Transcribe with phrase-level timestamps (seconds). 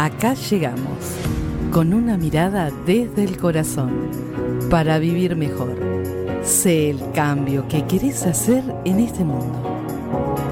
[0.00, 0.96] Acá llegamos,
[1.70, 4.08] con una mirada desde el corazón,
[4.70, 5.76] para vivir mejor.
[6.42, 9.62] Sé el cambio que querés hacer en este mundo.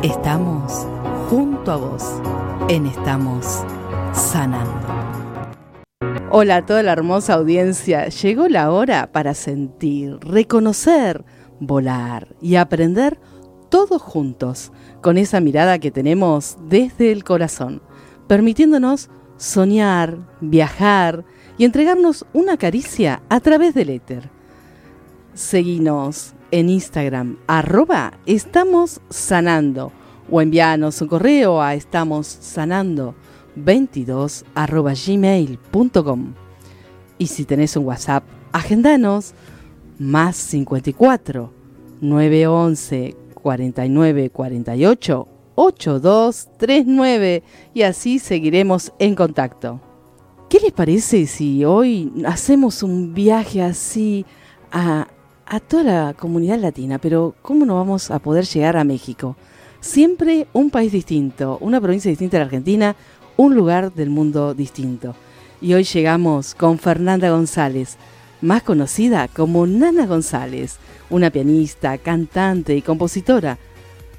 [0.03, 0.87] Estamos
[1.31, 2.05] junto a vos,
[2.69, 3.65] en Estamos
[4.13, 4.87] Sanando.
[6.31, 11.25] Hola a toda la hermosa audiencia, llegó la hora para sentir, reconocer,
[11.59, 13.19] volar y aprender
[13.71, 17.81] todos juntos, con esa mirada que tenemos desde el corazón,
[18.27, 19.09] permitiéndonos
[19.39, 21.25] soñar, viajar
[21.57, 24.29] y entregarnos una caricia a través del éter.
[25.33, 29.93] Seguinos en Instagram, arroba estamos sanando,
[30.31, 33.15] o envíanos un correo a estamos sanando
[33.57, 36.35] 22 arroba gmail.com.
[37.19, 39.35] Y si tenés un WhatsApp, agendanos
[39.99, 41.53] más 54
[42.01, 47.43] 911 49 48 8239
[47.75, 49.81] y así seguiremos en contacto.
[50.49, 54.25] ¿Qué les parece si hoy hacemos un viaje así
[54.71, 55.09] a,
[55.45, 56.99] a toda la comunidad latina?
[56.99, 59.37] Pero ¿cómo no vamos a poder llegar a México?
[59.81, 62.95] Siempre un país distinto, una provincia distinta de la Argentina,
[63.37, 65.17] un lugar del mundo distinto.
[65.61, 67.97] Y hoy llegamos con Fernanda González,
[68.41, 70.79] más conocida como Nana González,
[71.11, 73.59] una pianista, cantante y compositora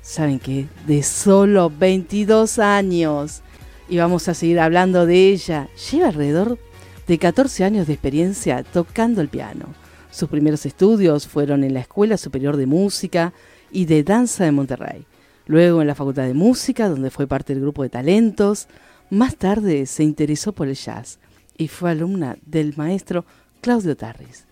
[0.09, 0.67] ¿saben qué?
[0.87, 3.43] De solo 22 años.
[3.87, 5.69] Y vamos a seguir hablando de ella.
[5.91, 6.57] Lleva alrededor
[7.07, 9.67] de 14 años de experiencia tocando el piano.
[10.09, 13.33] Sus primeros estudios fueron en la Escuela Superior de Música
[13.71, 15.05] y de Danza de Monterrey.
[15.45, 18.67] Luego en la Facultad de Música, donde fue parte del grupo de talentos.
[19.11, 21.19] Más tarde se interesó por el jazz
[21.55, 23.25] y fue alumna del maestro
[23.61, 24.45] Claudio Tarris.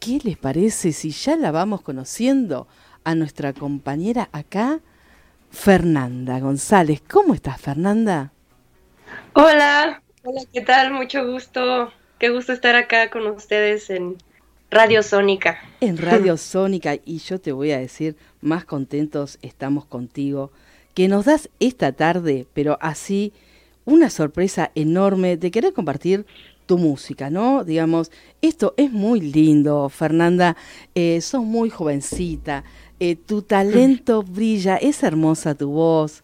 [0.00, 2.66] ¿Qué les parece si ya la vamos conociendo?
[3.06, 4.80] A nuestra compañera acá,
[5.52, 7.00] Fernanda González.
[7.08, 8.32] ¿Cómo estás, Fernanda?
[9.32, 10.92] Hola, hola, ¿qué tal?
[10.92, 11.92] Mucho gusto.
[12.18, 14.16] Qué gusto estar acá con ustedes en
[14.72, 15.56] Radio Sónica.
[15.80, 20.50] En Radio Sónica, y yo te voy a decir, más contentos estamos contigo,
[20.92, 23.32] que nos das esta tarde, pero así,
[23.84, 26.26] una sorpresa enorme de querer compartir
[26.66, 27.64] tu música, ¿no?
[27.64, 28.10] Digamos,
[28.42, 30.56] esto es muy lindo, Fernanda,
[30.94, 32.64] eh, sos muy jovencita,
[33.00, 36.22] eh, tu talento brilla, es hermosa tu voz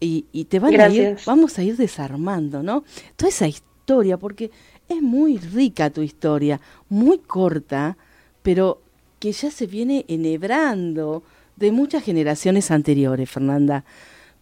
[0.00, 2.84] y, te van a ir, vamos a ir desarmando, ¿no?
[3.16, 4.50] Toda esa historia, porque
[4.88, 7.96] es muy rica tu historia, muy corta,
[8.42, 8.82] pero
[9.18, 11.22] que ya se viene enhebrando
[11.56, 13.84] de muchas generaciones anteriores, Fernanda.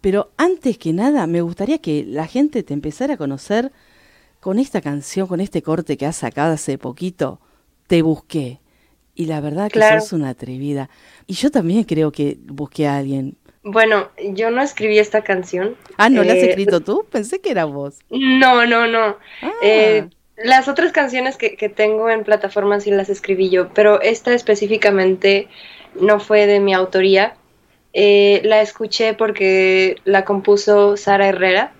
[0.01, 3.71] Pero antes que nada, me gustaría que la gente te empezara a conocer
[4.41, 7.39] con esta canción, con este corte que has sacado hace poquito,
[7.87, 8.59] Te Busqué.
[9.15, 10.89] Y la verdad que sos una atrevida.
[11.27, 13.37] Y yo también creo que busqué a alguien.
[13.63, 15.75] Bueno, yo no escribí esta canción.
[15.97, 17.05] Ah, ¿no la has eh, escrito tú?
[17.09, 17.99] Pensé que era vos.
[18.09, 19.17] No, no, no.
[19.41, 19.51] Ah.
[19.61, 24.33] Eh, las otras canciones que, que, tengo en plataformas sí las escribí yo, pero esta
[24.33, 25.47] específicamente
[25.95, 27.35] no fue de mi autoría.
[27.93, 31.71] Eh, la escuché porque la compuso Sara Herrera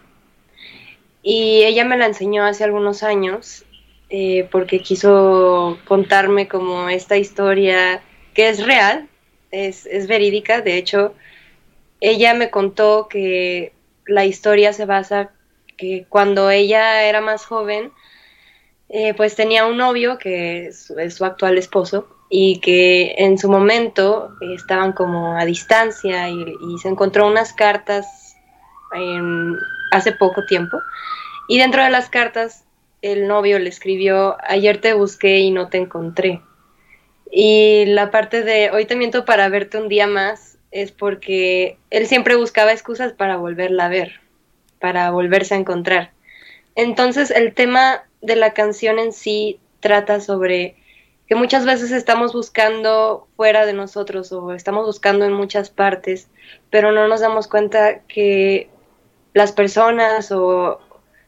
[1.24, 3.63] y ella me la enseñó hace algunos años
[4.16, 8.04] eh, porque quiso contarme como esta historia
[8.36, 9.10] que es real,
[9.50, 11.16] es, verídica, de hecho,
[12.00, 13.74] ella me contó que
[14.06, 15.32] la historia se basa
[15.78, 17.92] que cuando ella era más joven,
[18.90, 24.36] eh, pues tenía un novio que es, su actual esposo y que en su momento
[24.42, 28.36] estaban como a distancia y, se encontró unas cartas
[29.92, 30.78] hace poco tiempo.
[31.48, 32.63] Y dentro de las cartas
[33.04, 36.42] el novio le escribió, ayer te busqué y no te encontré.
[37.30, 42.08] Y la parte de hoy te miento para verte un día más es porque él
[42.08, 44.22] siempre buscaba excusas para volverla a ver,
[44.80, 46.12] para volverse a encontrar.
[46.76, 50.78] Entonces el tema de la canción en sí trata sobre
[51.28, 56.30] que muchas veces estamos buscando fuera de nosotros o estamos buscando en muchas partes,
[56.70, 58.70] pero no nos damos cuenta que
[59.34, 60.80] las personas o,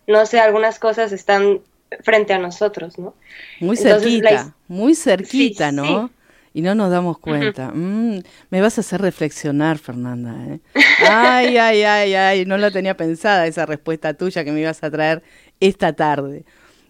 [0.07, 1.61] no sé, algunas cosas están
[2.03, 3.15] frente a nosotros, ¿no?
[3.59, 6.09] Muy cerquita, muy cerquita, ¿no?
[6.53, 7.71] Y no nos damos cuenta.
[7.73, 10.33] Mm, me vas a hacer reflexionar, Fernanda.
[10.47, 10.61] ¿eh?
[11.05, 14.89] Ay, ay, ay, ay, no la tenía pensada esa respuesta tuya que me ibas a
[14.89, 15.21] traer
[15.59, 16.45] esta tarde.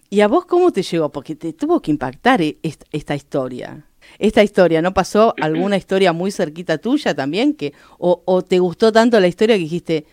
[0.08, 1.10] ¿Y a vos cómo te llegó?
[1.10, 2.58] Porque te tuvo que impactar e-,
[2.92, 3.84] esta, historia.
[4.20, 7.54] Esta historia, ¿no pasó alguna historia muy cerquita tuya también?
[7.54, 10.06] que o, o te gustó tanto la historia que dijiste,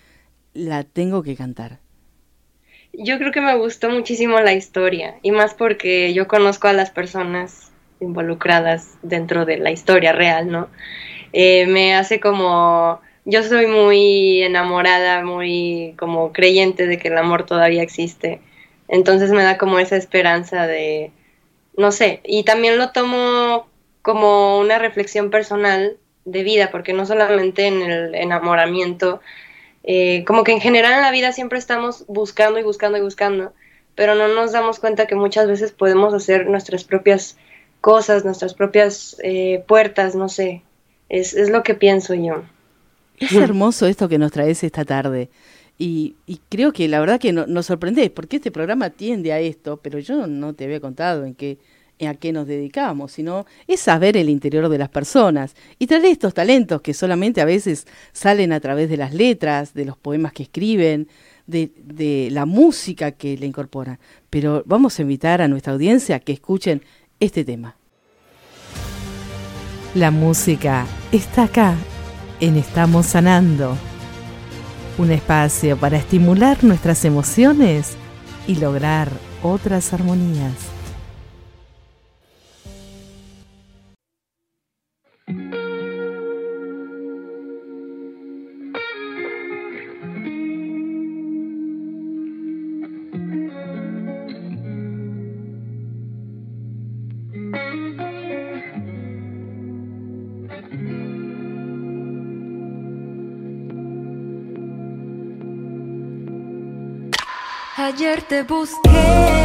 [0.55, 1.82] la tengo que cantar?
[2.93, 6.91] Yo creo que me gustó muchísimo la historia y más porque yo conozco a las
[6.91, 10.67] personas involucradas dentro de la historia real, ¿no?
[11.33, 17.47] Eh, me hace como yo soy muy enamorada, muy como creyente de que el amor
[17.47, 18.41] todavía existe.
[18.87, 21.11] Entonces me da como esa esperanza de,
[21.75, 23.67] no sé, y también lo tomo
[24.03, 29.19] como una reflexión personal de vida, porque no solamente en el enamoramiento,
[29.83, 33.53] eh, como que en general en la vida siempre estamos buscando y buscando y buscando,
[33.95, 37.37] pero no nos damos cuenta que muchas veces podemos hacer nuestras propias
[37.81, 40.61] cosas, nuestras propias eh, puertas, no sé,
[41.09, 42.43] es, es lo que pienso yo.
[43.19, 45.29] Es hermoso esto que nos traes esta tarde.
[45.77, 46.15] Y,
[46.49, 50.27] creo que la verdad que nos sorprende, porque este programa tiende a esto, pero yo
[50.27, 51.57] no te había contado en qué,
[52.07, 56.33] a qué nos dedicamos, sino es saber el interior de las personas y traer estos
[56.33, 60.43] talentos que solamente a veces salen a través de las letras, de los poemas que
[60.43, 61.07] escriben,
[61.47, 63.99] de, la música que le incorporan.
[64.29, 66.81] Pero vamos a invitar a nuestra audiencia a que escuchen
[67.19, 67.75] este tema.
[69.95, 71.75] La música está acá
[72.39, 73.77] en Estamos Sanando.
[74.97, 77.95] Un espacio para estimular nuestras emociones
[78.47, 79.09] y lograr
[79.41, 80.72] otras armonías.
[108.13, 109.42] Ayer te busqué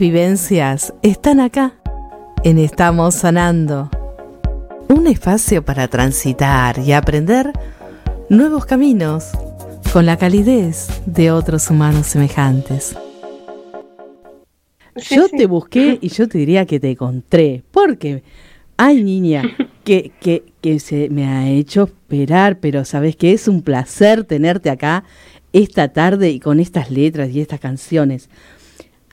[0.00, 1.74] vivencias están acá,
[2.42, 3.90] en Estamos Sanando.
[4.88, 7.52] Un espacio para transitar y aprender
[8.30, 9.26] nuevos caminos
[9.92, 12.96] con la calidez de otros humanos semejantes.
[15.10, 18.22] yo te busqué y yo te diría que te encontré, porque
[18.78, 19.42] hay niña
[19.84, 24.70] que, que, que se me ha hecho esperar, pero sabes que es un placer tenerte
[24.70, 25.04] acá
[25.52, 28.30] esta tarde y con estas letras y estas canciones.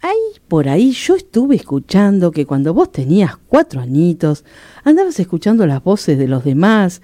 [0.02, 4.46] Ahí por ahí yo estuve escuchando que cuando vos tenías cuatro añitos,
[4.84, 7.02] andabas escuchando las voces de los demás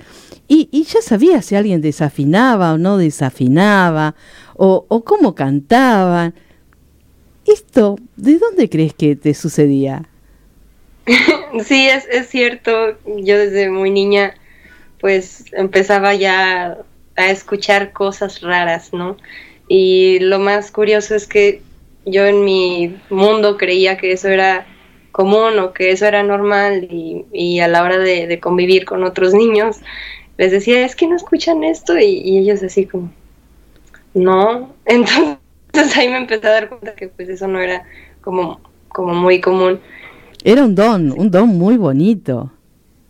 [0.48, 4.16] y, ya sabías si alguien desafinaba o no desafinaba,
[4.56, 6.36] o, cómo cantaban.
[7.46, 10.04] Esto, ¿de dónde crees que te sucedía?
[11.66, 12.98] Sí, es cierto.
[13.06, 14.34] Yo desde muy niña,
[15.00, 16.80] pues empezaba ya
[17.16, 19.18] a escuchar cosas raras, ¿no?
[19.68, 21.62] Y lo más curioso es que
[22.06, 24.66] yo en mi mundo creía que eso era
[25.12, 29.04] común o que eso era normal y, y a la hora de, de, convivir con
[29.04, 29.78] otros niños
[30.38, 33.12] les decía, es que no escuchan esto y, ellos así como,
[34.14, 34.74] no.
[34.86, 37.84] Entonces ahí me empecé a dar cuenta que pues eso no era
[38.22, 39.80] como, como muy común.
[40.44, 42.52] Era un don, un don muy bonito.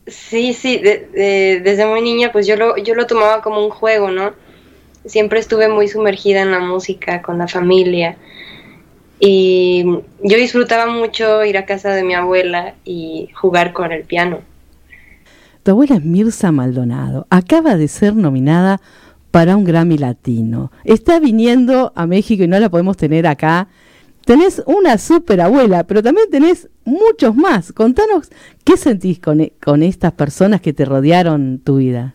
[0.05, 4.33] Sí, sí, desde muy niña pues yo lo, yo lo tomaba como un juego, ¿no?
[5.05, 8.17] Siempre estuve muy sumergida en la música, con la familia.
[9.25, 9.85] Y
[10.21, 14.41] yo disfrutaba mucho ir a casa de mi abuela y jugar con el piano.
[15.63, 17.25] Tu abuela es Mirza Maldonado.
[17.29, 18.81] Acaba de ser nominada
[19.31, 20.73] para un Grammy Latino.
[20.83, 23.69] Está viniendo a México y no la podemos tener acá.
[24.25, 27.71] Tenés una super abuela, pero también tenés muchos más.
[27.71, 28.29] Contanos
[28.65, 32.13] qué sentís con, e, con estas personas que te rodearon tu vida.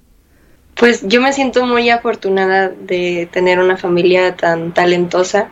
[0.75, 5.49] Pues yo me siento muy afortunada de tener una familia tan talentosa,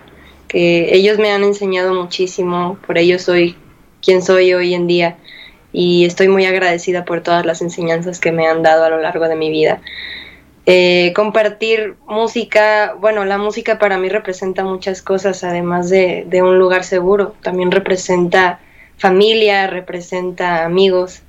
[0.56, 3.56] que ellos me han enseñado muchísimo, por ello soy
[4.00, 5.18] quien soy hoy en día
[5.70, 9.28] y estoy muy agradecida por todas las enseñanzas que me han dado a lo largo
[9.28, 9.82] de mi vida.
[10.64, 16.84] Eh, compartir música, bueno, la música para mí representa muchas cosas, además de, un lugar
[16.84, 18.58] seguro, también representa
[18.96, 21.20] familia, representa amigos.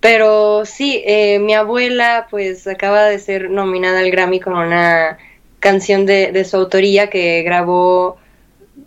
[0.00, 5.18] Pero sí, eh, mi abuela pues acaba de ser nominada al Grammy con una
[5.60, 8.16] canción de, su autoría que grabó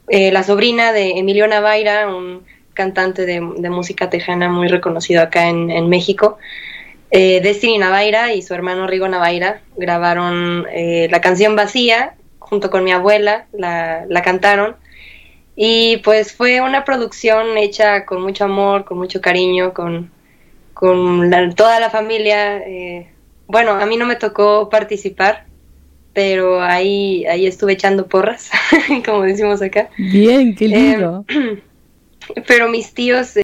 [0.07, 2.43] eh, la sobrina de Emilio Navaira, un
[2.73, 6.37] cantante de, música tejana muy reconocido acá en, México.
[7.11, 12.83] Eh, Destiny Navaira y su hermano Rigo Navaira grabaron eh, la canción Vacía junto con
[12.83, 14.75] mi abuela, la, cantaron.
[15.55, 20.11] Y pues fue una producción hecha con mucho amor, con mucho cariño, con,
[20.73, 22.57] con toda la familia.
[22.57, 23.11] Eh,
[23.47, 25.45] bueno, a mí no me tocó participar,
[26.13, 28.51] pero ahí, ahí estuve echando porras,
[29.05, 29.89] como decimos acá.
[29.97, 31.25] Bien, qué lindo.
[32.47, 33.43] pero mis tíos eh,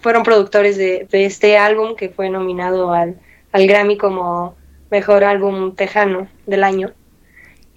[0.00, 3.16] fueron productores de, este álbum que fue nominado al,
[3.52, 4.54] Grammy como
[4.90, 6.92] mejor álbum tejano del año.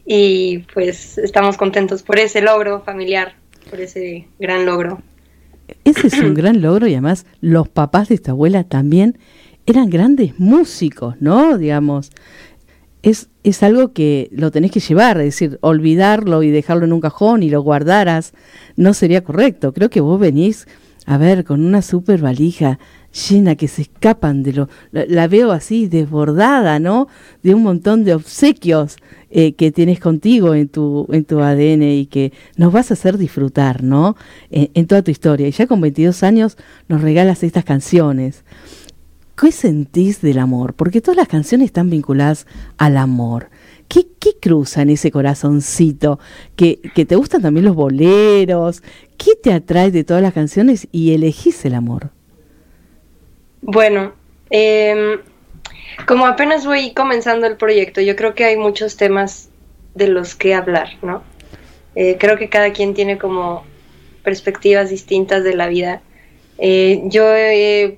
[0.05, 3.35] Y pues estamos contentos por ese logro familiar,
[3.69, 5.01] por ese gran logro.
[5.85, 9.17] Ese es un gran logro y además los papás de esta abuela también
[9.65, 11.57] eran grandes músicos, ¿no?
[11.57, 12.11] Digamos,
[13.03, 17.01] es, es algo que lo tenés que llevar, es decir, olvidarlo y dejarlo en un
[17.01, 18.33] cajón y lo guardaras
[18.75, 19.73] no sería correcto.
[19.73, 20.67] Creo que vos venís,
[21.05, 22.79] a ver, con una super valija
[23.13, 24.69] llena que se escapan de lo...
[24.91, 27.07] La, veo así, desbordada, ¿no?
[27.43, 28.97] De un montón de obsequios
[29.29, 33.17] eh, que tienes contigo en tu, en tu ADN y que nos vas a hacer
[33.17, 34.15] disfrutar, ¿no?
[34.49, 35.47] En, toda tu historia.
[35.47, 36.57] Y ya con 22 años
[36.87, 38.43] nos regalas estas canciones.
[39.39, 40.73] ¿Qué sentís del amor?
[40.73, 42.45] Porque todas las canciones están vinculadas
[42.77, 43.49] al amor.
[43.87, 44.05] ¿Qué,
[44.41, 46.19] cruza en ese corazoncito?
[46.55, 48.81] ¿Que, te gustan también los boleros?
[49.17, 52.09] ¿Qué te atrae de todas las canciones y elegís el amor?
[53.61, 54.13] Bueno,
[54.49, 55.19] em,
[56.07, 59.49] como apenas voy comenzando el proyecto, yo creo que hay muchos temas
[59.95, 61.23] de los que hablar, ¿no?
[61.95, 63.63] Eh, creo que cada quien tiene como
[64.23, 66.01] perspectivas distintas de la vida.
[66.57, 67.25] Eh, yo,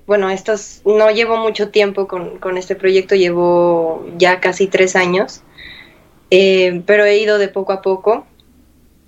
[0.07, 5.43] bueno, estos, no llevo mucho tiempo con, con, este proyecto, llevo ya casi tres años.
[6.31, 8.25] Eh, pero he ido de poco a poco.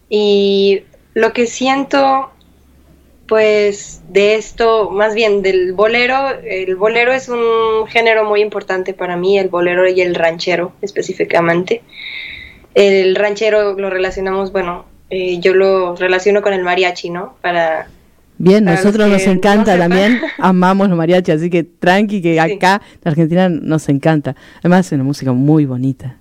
[0.10, 2.32] Y lo que siento,
[3.28, 9.18] pues, de esto, más bien del bolero, el bolero es un género muy importante para
[9.18, 11.82] mí, el bolero y el ranchero específicamente.
[12.74, 17.36] El ranchero lo relacionamos, bueno, eh, yo lo relaciono con el mariachi, ¿no?
[17.42, 17.90] Para
[18.40, 23.50] Bien, nosotros nos encanta también, amamos los mariachi, así que tranqui que acá en Argentina
[23.50, 24.36] nos encanta.
[24.60, 26.18] Además es una música muy bonita.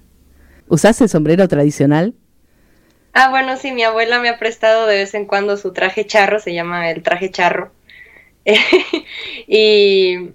[0.69, 2.15] ¿Usás el sombrero tradicional?
[3.13, 6.39] Ah, bueno, sí, mi abuela me ha prestado de vez en cuando su traje charro,
[6.41, 7.71] se llama el traje charro.
[9.47, 10.33] y,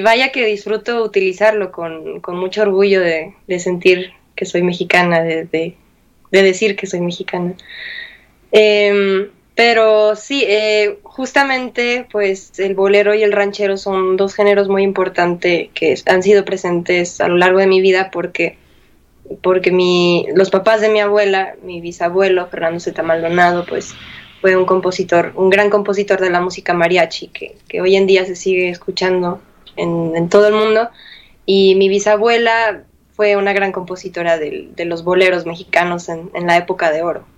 [0.00, 5.76] vaya que disfruto utilizarlo con, mucho orgullo de, sentir que soy mexicana, de,
[6.30, 7.54] decir que soy mexicana.
[8.52, 14.82] Em, pero sí, eh, justamente pues el bolero y el ranchero son dos géneros muy
[14.82, 18.56] importantes que han sido presentes a lo largo de mi vida porque,
[19.42, 23.94] porque mi, los papás de mi abuela, mi bisabuelo Fernando Zeta Maldonado, pues
[24.40, 28.36] fue un compositor, un gran compositor de la música mariachi que, hoy en día se
[28.36, 29.42] sigue escuchando
[29.76, 30.88] en, todo el mundo
[31.44, 37.02] y mi bisabuela fue una gran compositora de, los boleros mexicanos en la época de
[37.02, 37.31] oro.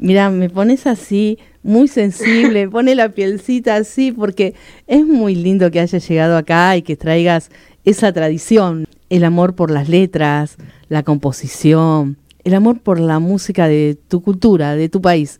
[0.00, 4.54] Mira, me pones así, muy sensible, pone la pielcita así, porque
[4.86, 7.50] es muy lindo que hayas llegado acá y que traigas
[7.84, 10.56] esa tradición, el amor por las letras,
[10.88, 15.38] la composición, el amor por la música de tu cultura, de tu país.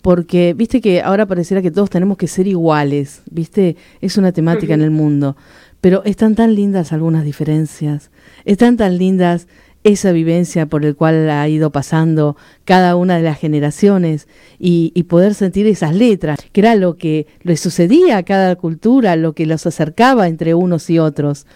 [0.00, 4.74] Porque, viste que ahora pareciera que todos tenemos que ser iguales, viste, es una temática
[4.74, 5.36] en el mundo,
[5.80, 8.12] pero están tan lindas algunas diferencias,
[8.44, 9.48] están tan lindas
[9.84, 15.34] esa vivencia por el cual ha ido pasando cada una de las generaciones y, poder
[15.34, 19.66] sentir esas letras, que era lo que le sucedía a cada cultura, lo que los
[19.66, 21.46] acercaba entre unos y otros.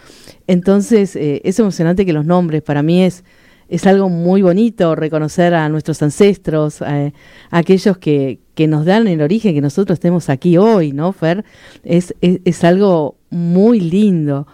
[0.47, 3.25] Entonces, eh, es emocionante que los nombres, para mí es,
[3.69, 7.13] es algo muy bonito reconocer a nuestros ancestros, a
[7.51, 11.45] aquellos que, que, nos dan el origen, que nosotros estemos aquí hoy, ¿no, Fer?
[11.83, 14.47] Es, es, es algo muy lindo.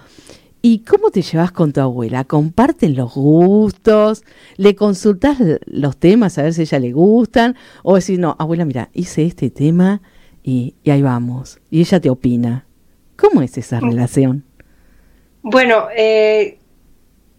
[0.60, 2.24] ¿Y cómo te llevas con tu abuela?
[2.24, 4.24] ¿Comparten los gustos?
[4.56, 7.56] ¿Le consultas los temas a ver si a ella le gustan?
[7.84, 10.02] ¿O decís, no, abuela, mira, hice este tema
[10.42, 11.60] y, ahí vamos?
[11.70, 12.66] Y ella te opina.
[13.16, 13.90] ¿Cómo es esa mm.
[13.90, 14.44] relación?
[15.42, 16.58] Bueno, eh,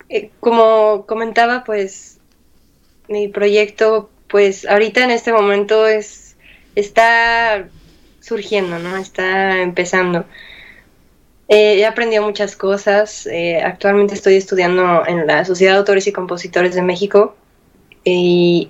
[0.08, 2.20] eh, como comentaba, pues
[3.10, 6.36] mi proyecto, pues ahorita en este momento es
[6.76, 7.68] está
[8.22, 8.98] surgiendo, ¿no?
[8.98, 10.26] Está empezando.
[11.50, 13.26] Eh, he aprendido muchas cosas.
[13.26, 17.36] Eh, actualmente estoy estudiando en la Sociedad de Autores y Compositores de México.
[18.04, 18.70] Y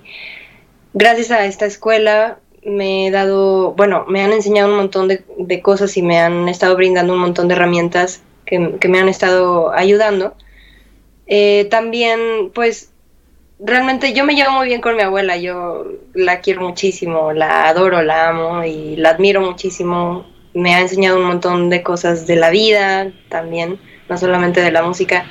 [0.94, 5.96] gracias a esta escuela me he dado, bueno, me han enseñado un montón de, cosas
[5.96, 10.34] y me han estado brindando un montón de herramientas que, me han estado ayudando.
[11.26, 12.92] Eh, también, pues,
[13.58, 15.36] realmente yo me llevo muy bien con mi abuela.
[15.36, 21.18] Yo la quiero muchísimo, la adoro, la amo y la admiro muchísimo me ha enseñado
[21.18, 25.26] un montón de cosas de la vida también, no solamente de la música.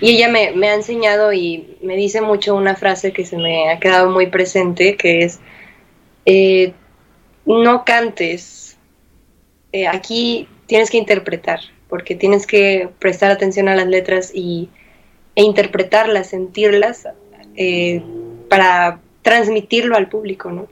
[0.00, 3.78] Y ella me, ha enseñado y me dice mucho una frase que se me ha
[3.78, 5.40] quedado muy presente, que es,
[6.26, 6.72] eh,
[7.46, 8.76] no cantes,
[9.72, 14.68] eh, aquí tienes que interpretar, porque tienes que prestar atención a las letras y,
[15.34, 17.08] e interpretarlas, sentirlas,
[17.56, 18.02] eh,
[18.48, 20.68] para transmitirlo al público, ¿no?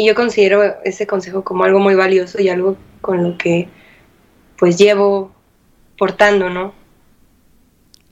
[0.00, 3.68] Y yo considero ese consejo como algo muy valioso y algo con lo que
[4.58, 5.30] pues llevo
[5.98, 6.72] portando, ¿no?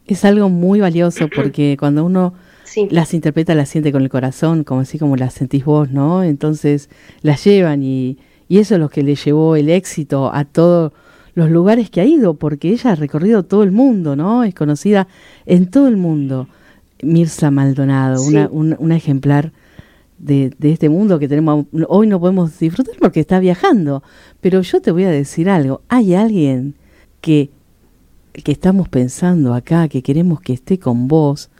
[0.06, 2.34] Es algo muy valioso porque cuando uno
[2.90, 6.22] las interpreta, las siente con el corazón, como así como las sentís vos, ¿no?
[6.22, 6.90] Entonces
[7.22, 8.18] las llevan y,
[8.50, 10.92] y eso es lo que le llevó el éxito a todos
[11.32, 14.44] los lugares que ha ido, porque ella ha recorrido todo el mundo, ¿no?
[14.44, 15.08] Es conocida
[15.46, 16.48] en todo el mundo.
[17.00, 19.52] Mirza Maldonado, una, una ejemplar
[20.18, 24.02] de, este mundo que tenemos hoy no podemos disfrutar porque está viajando.
[24.40, 26.74] Pero yo te voy a decir algo, hay alguien
[27.20, 27.50] que,
[28.32, 31.50] que estamos pensando acá, que queremos que esté con vos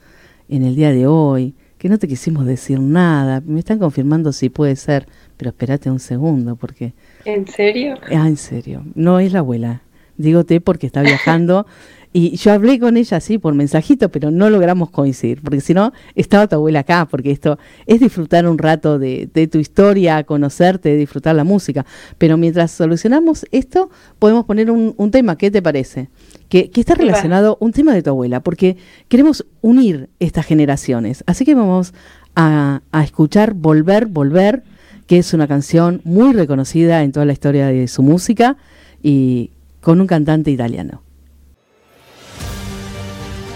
[0.48, 4.48] en el día de hoy, que no te quisimos decir nada, me están confirmando si
[4.48, 6.92] puede ser, pero espérate un segundo porque...
[7.24, 7.96] ¿En serio?
[8.10, 9.82] Ah, en serio, no es la abuela,
[10.16, 11.66] dígote porque está viajando
[12.12, 15.92] Y yo hablé con ella así por mensajito, pero no logramos coincidir, porque si no,
[16.14, 21.36] estaba tu abuela acá, porque esto es disfrutar un rato de, tu historia, conocerte, disfrutar
[21.36, 21.84] la música.
[22.16, 26.08] Pero mientras solucionamos esto, podemos poner un, tema, ¿qué te parece?
[26.48, 31.24] Que, está relacionado un tema de tu abuela, porque queremos unir estas generaciones.
[31.26, 31.92] Así que vamos
[32.34, 34.62] a, a escuchar Volver, Volver,
[35.06, 38.56] que es una canción muy reconocida en toda la historia de su música
[39.02, 41.02] y con un cantante italiano.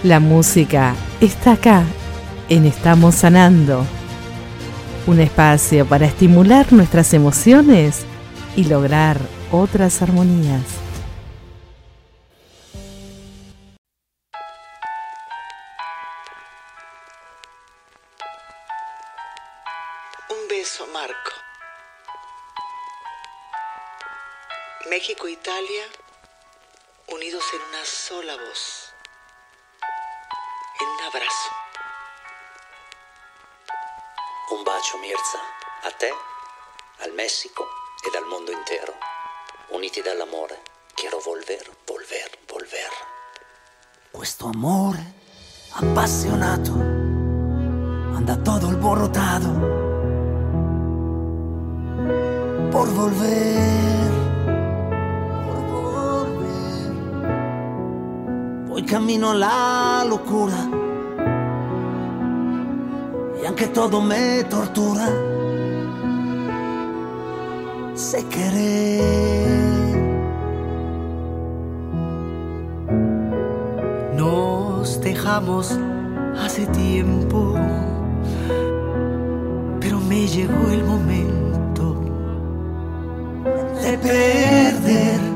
[0.04, 1.84] La música está acá,
[2.48, 3.86] en Estamos Sanando.
[5.06, 8.04] Un espacio para estimular nuestras emociones
[8.56, 9.16] y lograr
[9.52, 10.64] otras armonías.
[20.28, 21.14] Un beso, Marco.
[24.90, 25.84] México e Italia
[27.06, 28.81] unidos en una sola voz
[30.84, 31.50] un abrazo.
[34.50, 35.38] Un bacio Mirza,
[35.82, 36.12] a te,
[37.00, 37.66] al Messico
[38.06, 38.94] ed al mondo intero.
[39.68, 40.62] Uniti dall'amore,
[40.94, 42.90] quiero volver, volver, volver.
[44.10, 45.20] Questo amore
[45.72, 49.50] appassionato anda todo alborotado
[52.70, 54.12] por volver,
[58.72, 60.66] Voy camino la locura
[63.42, 65.11] y aunque todo me tortura,
[67.94, 69.02] sé querer.
[74.16, 75.78] Nos dejamos
[76.42, 77.54] hace tiempo,
[79.80, 82.00] pero me llegó el momento
[83.82, 85.31] de perder.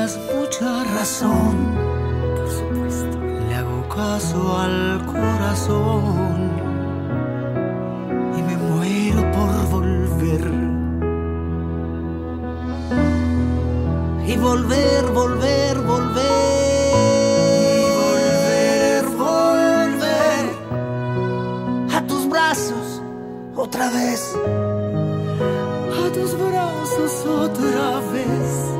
[0.00, 1.76] Tenías mucha razón
[3.48, 6.50] le hago caso al corazón
[8.36, 10.40] y me muero por volver.
[14.26, 16.24] Y volver, volver, volver,
[19.18, 20.44] volver.
[21.94, 23.02] A tus brazos
[23.56, 24.34] otra vez.
[26.04, 28.79] A tus brazos otra vez.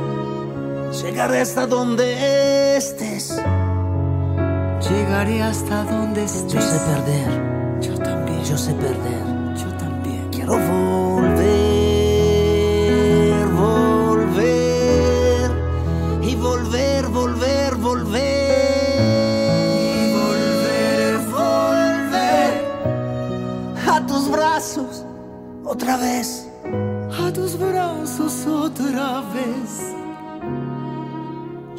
[1.21, 3.37] Llegaré hasta donde estés.
[4.89, 6.51] Llegaré hasta donde estés.
[6.51, 7.79] Yo sé perder.
[7.79, 8.43] Yo también.
[8.43, 9.23] Yo sé perder.
[9.55, 10.27] Yo también.
[10.31, 11.45] Quiero volver,
[13.55, 15.51] volver.
[16.23, 18.95] Y volver, volver, volver.
[19.77, 22.51] Y volver, volver.
[23.87, 25.05] A tus brazos
[25.65, 26.47] otra vez.
[27.23, 29.70] A tus brazos otra vez.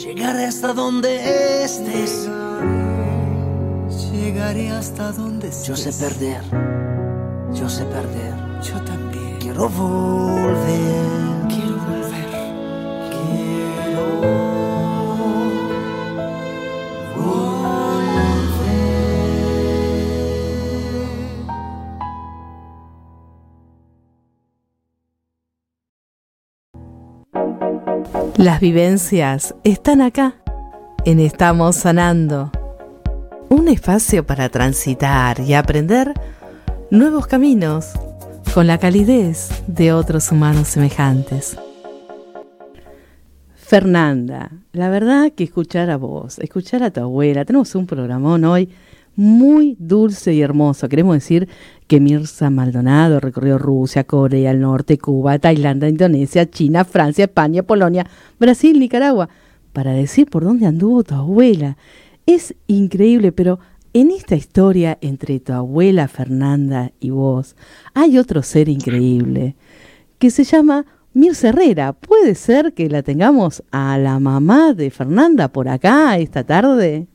[0.02, 2.28] Llegaré hasta donde estés.
[4.10, 5.68] Llegaré hasta donde estés.
[5.68, 6.42] Yo sé perder.
[7.54, 8.34] Yo sé perder.
[8.62, 9.38] Yo también.
[9.38, 11.21] Quiero volver.
[28.38, 30.36] Las vivencias están acá,
[31.04, 32.50] en Estamos Sanando.
[33.50, 36.14] Un espacio para transitar y aprender
[36.90, 37.90] nuevos caminos
[38.54, 41.58] con la calidez de otros humanos semejantes.
[43.54, 48.70] Fernanda, la verdad que escuchar a vos, escuchar a tu abuela, tenemos un programón hoy
[49.16, 50.88] muy dulce y hermoso.
[50.88, 51.48] Queremos decir
[51.86, 58.06] que Mirza Maldonado recorrió Rusia, Corea del Norte, Cuba, Tailandia, Indonesia, China, Francia, España, Polonia,
[58.38, 59.28] Brasil, Nicaragua,
[59.72, 61.76] para decir por dónde anduvo tu abuela.
[62.26, 63.58] Es increíble, pero
[63.94, 67.56] en esta historia entre tu abuela Fernanda y vos
[67.92, 69.54] hay otro ser increíble
[70.18, 71.92] que se llama Mirza Herrera.
[71.92, 77.06] ¿Puede ser que la tengamos a la mamá de Fernanda por acá esta tarde?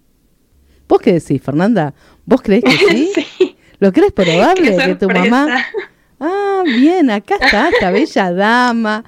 [0.88, 1.94] ¿Vos qué decís, Fernanda?
[2.26, 3.12] ¿Vos creés que sí?
[3.38, 3.58] sí.
[3.80, 5.66] ¿Lo crees probable que tu mamá...
[6.20, 9.04] Ah, bien, acá está esta bella dama.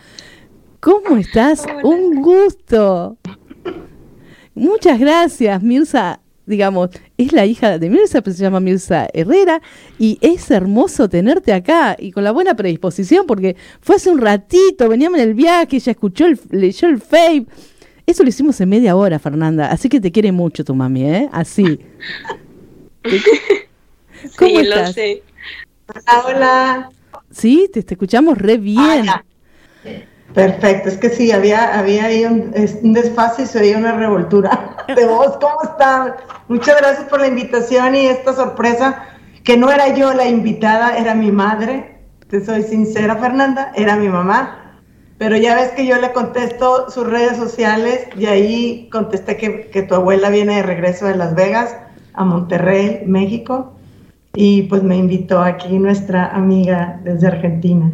[0.79, 1.65] ¿Cómo estás?
[1.65, 1.81] Hola.
[1.83, 3.17] Un gusto.
[4.53, 6.19] Muchas gracias, Mirza.
[6.45, 9.61] Digamos, es la hija de Mirza, pero se llama Mirza Herrera.
[9.97, 14.87] Y es hermoso tenerte acá y con la buena predisposición, porque fue hace un ratito,
[14.87, 17.45] veníamos en el viaje, ella escuchó, el, leyó el FAVE.
[18.09, 19.69] Eso lo hicimos en media hora, Fernanda.
[19.69, 21.29] Así que te quiere mucho tu mami, ¿eh?
[21.31, 21.79] Así.
[24.35, 24.93] ¿Cómo sí, lo estás?
[24.95, 25.21] sé.
[25.85, 26.89] Hola, hola.
[27.29, 29.05] Sí, te, te escuchamos re bien.
[30.33, 34.75] Perfecto, es que sí, había, había ahí un, un desfase y se oía una revoltura
[34.95, 35.37] de voz.
[35.37, 36.15] ¿Cómo están?
[36.47, 39.03] Muchas gracias por la invitación y esta sorpresa,
[39.43, 41.99] que no era yo la invitada, era mi madre.
[42.27, 44.68] Te soy sincera, Fernanda, era mi mamá.
[45.19, 49.83] Pero ya ves que yo le contesto sus redes sociales y ahí contesté que, que
[49.83, 51.75] tu abuela viene de regreso de Las Vegas
[52.13, 53.73] a Monterrey, México.
[54.33, 57.91] Y pues me invitó aquí nuestra amiga desde Argentina.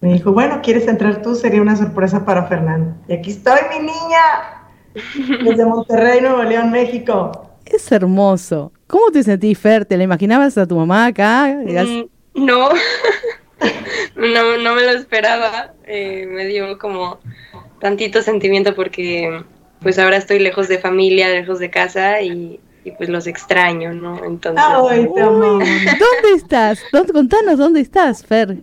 [0.00, 1.34] Me dijo, bueno, ¿quieres entrar tú?
[1.34, 2.94] Sería una sorpresa para Fernando.
[3.06, 7.50] Y aquí estoy, mi niña, desde Monterrey, Nuevo León, México.
[7.66, 8.72] Es hermoso.
[8.86, 9.84] ¿Cómo te sentís, Fer?
[9.84, 11.48] ¿Te la imaginabas a tu mamá acá?
[11.48, 12.04] Mm,
[12.34, 12.70] No,
[14.16, 15.72] no, no me lo esperaba.
[15.86, 17.18] Eh, me dio como
[17.80, 19.42] tantito sentimiento porque
[19.80, 24.24] pues ahora estoy lejos de familia, lejos de casa y, y, pues los extraño, ¿no?
[24.24, 25.58] Entonces, Ay, te amo.
[25.58, 26.80] ¿Dónde estás?
[26.92, 28.58] ¿Dónde- contanos dónde estás, Fer.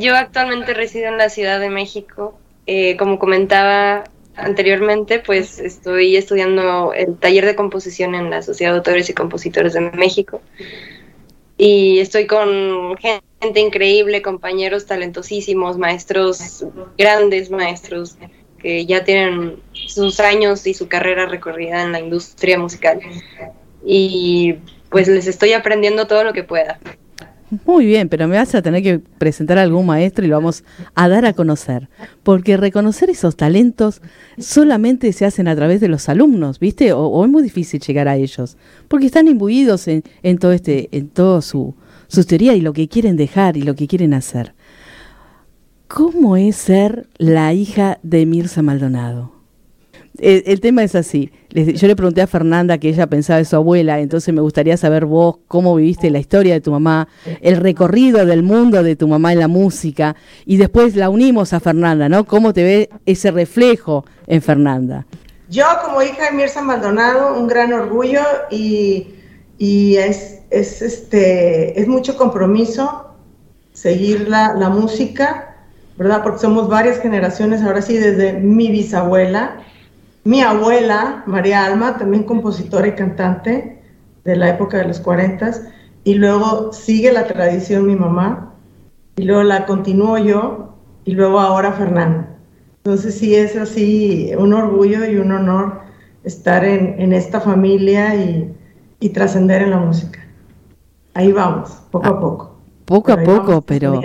[0.00, 2.38] yo actualmente resido en la Ciudad de México.
[2.66, 4.04] Eh, como comentaba,
[4.36, 9.74] anteriormente, pues estoy estudiando el taller de composición en la Sociedad de Autores y Compositores
[9.74, 10.40] de México.
[11.64, 16.66] Y estoy con gente increíble, compañeros talentosísimos, maestros,
[16.98, 18.16] grandes maestros,
[18.58, 22.98] que ya tienen sus años y su carrera recorrida en la industria musical.
[23.86, 24.56] Y
[24.90, 26.80] pues les estoy aprendiendo todo lo que pueda.
[27.66, 30.64] Muy bien, pero me vas a tener que presentar a algún maestro y lo vamos
[30.94, 31.90] a dar a conocer.
[32.22, 34.00] Porque reconocer esos talentos
[34.38, 36.94] solamente se hacen a través de los alumnos, ¿viste?
[36.94, 38.56] O, es muy difícil llegar a ellos.
[38.88, 41.74] Porque están imbuidos en, en todo este, en todo su,
[42.08, 44.54] su teoría y lo que quieren dejar y lo que quieren hacer.
[45.88, 49.41] ¿Cómo es ser la hija de Mirza Maldonado?
[50.22, 51.32] El, tema es así.
[51.50, 55.04] yo le pregunté a Fernanda que ella pensaba de su abuela, entonces me gustaría saber
[55.04, 57.08] vos cómo viviste la historia de tu mamá,
[57.40, 60.14] el recorrido del mundo de tu mamá en la música,
[60.46, 62.24] y después la unimos a Fernanda, ¿no?
[62.24, 65.06] ¿Cómo te ve ese reflejo en Fernanda?
[65.48, 69.08] Yo como hija de Mirza Maldonado, un gran orgullo y,
[69.58, 73.08] es, es, este, es mucho compromiso
[73.72, 75.56] seguir la, la música,
[75.96, 76.22] ¿verdad?
[76.22, 79.62] Porque somos varias generaciones, ahora sí, desde mi bisabuela,
[80.24, 83.82] mi abuela, María Alma, también compositora y cantante
[84.24, 85.50] de la época de los 40,
[86.04, 88.54] y luego sigue la tradición mi mamá,
[89.16, 92.28] y luego la continúo yo, y luego ahora Fernanda.
[92.76, 95.80] Entonces sí es así un orgullo y un honor
[96.24, 98.54] estar en, esta familia y,
[99.10, 100.20] trascender en la música.
[101.14, 102.58] Ahí vamos, poco a ah, poco.
[102.84, 104.00] Poco a poco, pero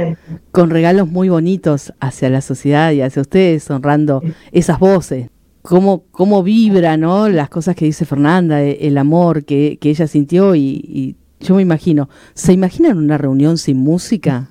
[0.52, 5.30] con regalos muy bonitos hacia la sociedad y hacia ustedes, honrando esas voces
[5.68, 7.28] cómo, cómo vibra, ¿no?
[7.28, 12.10] Las cosas que dice Fernanda, e, el amor que, ella sintió y, yo me imagino,
[12.34, 14.48] ¿se imaginan una reunión sin música?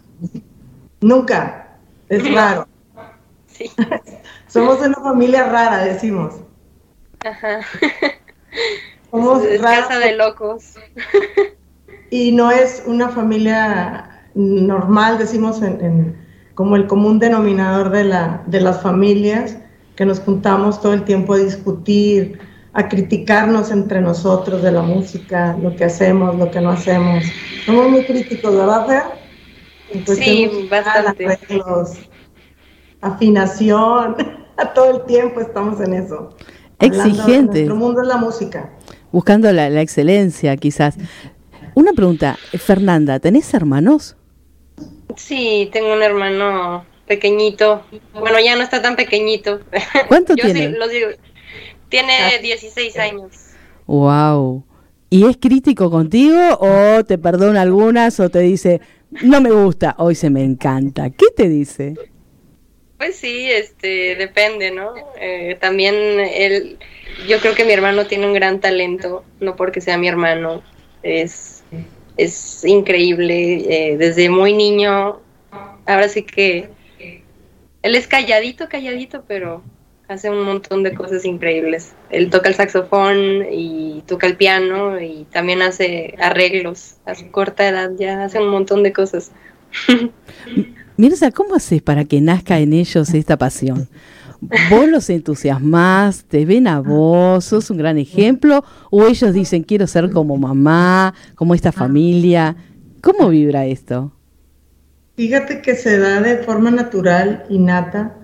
[1.01, 2.69] Nunca, es raro.
[3.47, 3.71] Sí.
[4.47, 6.35] Somos una familia rara, decimos.
[7.25, 7.61] Ajá.
[9.11, 10.75] Somos casa de locos.
[12.11, 16.15] y no es una familia normal, decimos, en,
[16.55, 19.57] como el común denominador de, la, de las familias
[19.97, 22.39] que nos juntamos todo el tiempo a discutir,
[22.75, 27.25] a criticarnos entre nosotros de la música, lo que hacemos, lo que no hacemos.
[27.65, 30.15] Somos muy críticos, ¿verdad, Fer?
[30.15, 31.27] Sí, bastante.
[31.27, 31.93] Arreglos,
[33.01, 34.17] afinación,
[34.59, 36.37] a todo el tiempo estamos en eso.
[36.79, 37.61] Exigente.
[37.61, 38.71] Nuestro mundo es la música.
[39.11, 40.97] Buscando la, la excelencia, quizás.
[41.75, 44.17] Una pregunta, Fernanda, ¿tenés hermanos?
[45.17, 47.85] Sí, tengo un hermano pequeñito.
[48.13, 49.61] Bueno, ya no está tan pequeñito.
[50.09, 50.75] ¿Cuánto tiene?
[51.89, 53.03] tiene 16 ah.
[53.03, 53.33] años.
[53.87, 54.65] Wow.
[55.09, 58.81] ¿Y es crítico contigo o te perdona algunas o te dice,
[59.23, 61.11] no me gusta, hoy se me encanta?
[61.11, 61.95] ¿Qué te dice?
[62.99, 64.95] Pues sí, este, depende, ¿no?
[65.21, 66.79] Eh, también él,
[67.29, 70.63] yo creo que mi hermano tiene un gran talento, no porque sea mi hermano,
[71.03, 71.63] es,
[72.17, 75.21] es increíble, eh, desde muy niño,
[75.87, 76.69] ahora sí que
[77.87, 79.63] él es calladito, calladito, pero
[80.09, 81.93] hace un montón de cosas increíbles.
[82.11, 86.97] Él toca el saxofón y toca el piano y también hace arreglos.
[87.05, 89.31] A su corta edad ya hace un montón de cosas.
[90.97, 93.89] Mirza, ¿cómo haces para que nazca en ellos esta pasión?
[94.69, 96.25] ¿Vos los entusiasmás?
[96.25, 97.45] ¿Te ven a vos?
[97.45, 98.65] ¿Sos un gran ejemplo?
[98.91, 102.57] ¿O ellos dicen, quiero ser como mamá, como esta familia?
[103.01, 104.16] ¿Cómo vibra esto?
[105.17, 108.15] Fíjate que se da de forma natural, innata,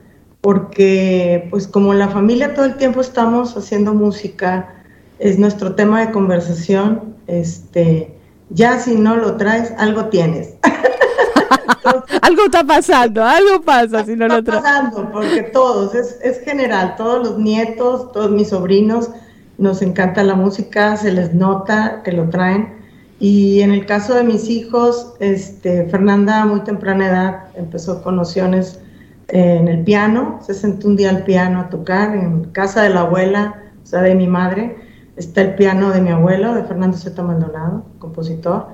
[0.43, 4.75] porque pues como la familia todo el tiempo estamos haciendo música,
[5.19, 8.15] es nuestro tema de conversación, este,
[8.51, 10.55] ya si no lo traes, algo tienes.
[12.23, 14.59] algo está pasando, algo pasa si no lo traes.
[14.59, 19.09] Está pasando, porque todos, es, es general, todos los nietos, todos mis sobrinos,
[19.57, 22.82] nos encanta la música, se les nota que lo traen.
[23.23, 28.17] Y en el caso de mis hijos, este, Fernanda a muy temprana edad empezó con
[28.17, 28.81] nociones
[29.29, 33.03] en el piano, se sentó un día al piano a tocar en casa de la
[33.03, 34.77] abuela, o sea, de mi madre.
[35.15, 37.23] Está el piano de mi abuelo, de Fernando Z.
[37.23, 38.67] Maldonado, compositor.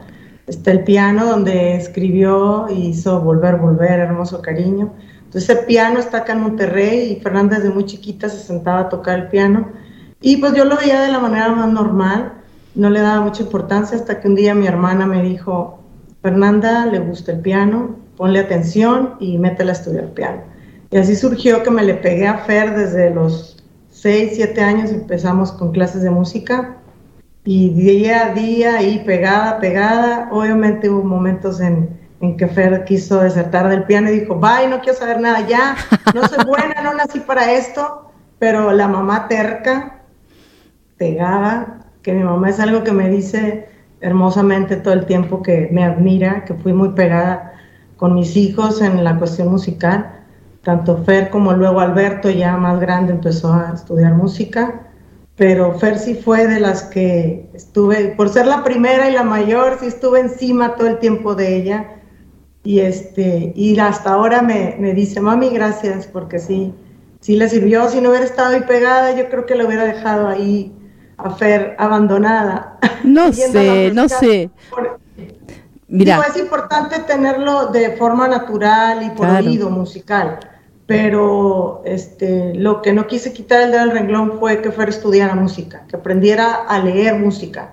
[0.46, 4.94] Está el piano donde escribió y hizo Volver, Volver, Hermoso Cariño.
[5.26, 8.88] Entonces ese piano está acá en Monterrey y Fernanda desde muy chiquita se sentaba a
[8.88, 9.68] tocar el piano.
[10.22, 12.37] Y pues yo lo veía de la manera más normal
[12.78, 15.80] no le daba mucha importancia hasta que un día mi hermana me dijo,
[16.22, 20.42] Fernanda, le gusta el piano, ponle atención y métela a estudiar piano.
[20.90, 23.56] Y así surgió que me le pegué a Fer desde los
[23.90, 26.76] 6, 7 años, empezamos con clases de música
[27.44, 30.28] y día a día ahí pegada, pegada.
[30.30, 34.80] Obviamente hubo momentos en, en que Fer quiso desertar del piano y dijo, bye, no
[34.80, 35.76] quiero saber nada ya,
[36.14, 38.12] no soy buena, no nací para esto.
[38.38, 40.02] pero la mamá terca,
[40.96, 43.68] pegada, que mi mamá es algo que me dice
[44.00, 47.52] hermosamente todo el tiempo que me admira, que fui muy pegada
[47.96, 50.14] con mis hijos en la cuestión musical.
[50.62, 54.82] Tanto Fer como luego Alberto, ya más grande, empezó a estudiar música.
[55.36, 59.78] Pero Fer sí fue de las que estuve, por ser la primera y la mayor,
[59.80, 61.94] sí estuve encima todo el tiempo de ella.
[62.64, 66.74] Y, este, y hasta ahora me, me dice, mami, gracias, porque sí,
[67.20, 67.88] sí le sirvió.
[67.88, 70.77] Si no hubiera estado ahí pegada, yo creo que lo hubiera dejado ahí
[71.18, 72.78] a Fer abandonada.
[73.04, 74.50] No sé, no sé.
[75.90, 76.20] Mira.
[76.28, 80.38] es importante tenerlo de forma natural y por oído musical,
[80.86, 85.34] pero este, lo que no quise quitar el dedo del renglón fue que Fer estudiara
[85.34, 87.70] música, que aprendiera a leer música,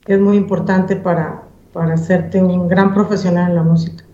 [0.00, 4.04] que es muy importante para, para hacerte un gran profesional en la música,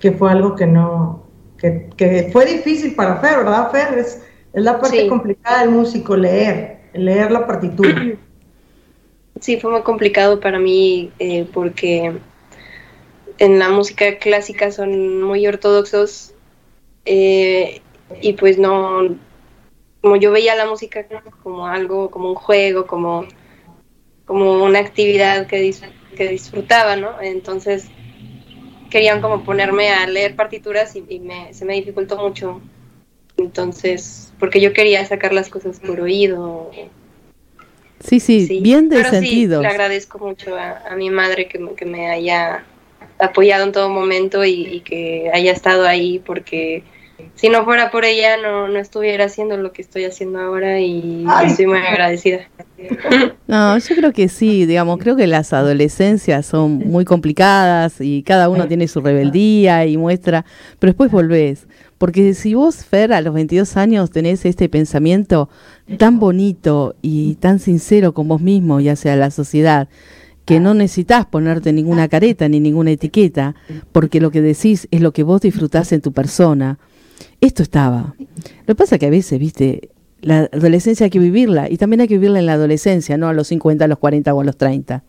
[0.00, 1.24] que fue algo que no,
[1.58, 3.98] que, que fue difícil para Fer, ¿verdad, Fer?
[3.98, 4.22] Es,
[4.54, 8.16] es la parte complicada del músico, leer, leer la partitura.
[9.40, 12.12] Sí, fue muy complicado para mí eh, porque
[13.38, 16.34] en la música clásica son muy ortodoxos
[17.04, 17.80] eh,
[18.20, 19.16] y pues no,
[20.00, 21.06] como yo veía la música
[21.42, 23.26] como algo, como un juego, como,
[24.24, 25.72] como una actividad que,
[26.16, 27.20] que disfrutaba, ¿no?
[27.20, 27.88] Entonces
[28.90, 32.60] querían como ponerme a leer partituras y, me, se me dificultó mucho.
[33.36, 36.70] Entonces, porque yo quería sacar las cosas por oído.
[38.00, 39.60] Sí, sí, bien de sentido.
[39.60, 42.64] le agradezco mucho a, mi madre que, que me haya
[43.18, 46.84] apoyado en todo momento y, que haya estado ahí porque
[47.34, 51.26] si no fuera por ella no, no estuviera haciendo lo que estoy haciendo ahora y
[51.44, 52.48] estoy muy agradecida.
[53.48, 58.50] No, yo creo que sí, digamos, creo que las adolescencias son muy complicadas y cada
[58.50, 60.44] uno tiene su rebeldía y muestra,
[60.78, 61.66] pero después volvés.
[61.98, 65.48] Porque si vos, Fer, a los 22 años tenés este pensamiento
[65.98, 69.88] tan bonito y tan sincero con vos mismo y hacia la sociedad,
[70.44, 73.54] que no necesitas ponerte ninguna careta ni ninguna etiqueta,
[73.92, 76.78] porque lo que decís es lo que vos disfrutás en tu persona.
[77.40, 78.14] Esto estaba.
[78.18, 82.08] Lo que pasa que a veces, viste, la adolescencia hay que vivirla y también hay
[82.08, 84.56] que vivirla en la adolescencia, no a los 50, a los 40 o a los
[84.56, 85.04] 30.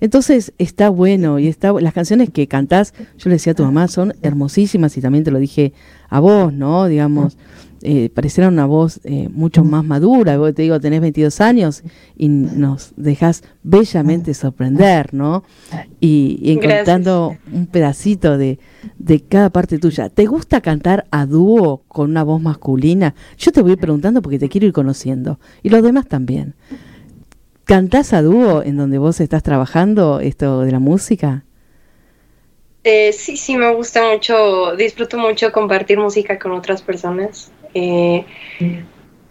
[0.00, 3.88] Entonces está bueno y está las canciones que cantás, yo le decía a tu mamá,
[3.88, 5.72] son hermosísimas y también te lo dije
[6.08, 6.86] a vos, ¿no?
[6.86, 7.36] Digamos,
[7.88, 10.36] eh, pareciera una voz eh, mucho más madura.
[10.38, 11.82] Vos te digo, tenés 22 años
[12.16, 15.44] y nos dejas bellamente sorprender, ¿no?
[16.00, 18.58] Y, y encontrando un pedacito de,
[18.98, 20.08] de cada parte tuya.
[20.08, 23.14] ¿Te gusta cantar a dúo con una voz masculina?
[23.38, 25.38] Yo te voy preguntando porque te quiero ir conociendo.
[25.62, 26.54] Y los demás también.
[27.66, 31.45] ¿Cantás a dúo en donde vos estás trabajando esto de la música?
[32.88, 38.24] Eh, sí, sí, me gusta mucho, disfruto mucho compartir música con otras personas, eh,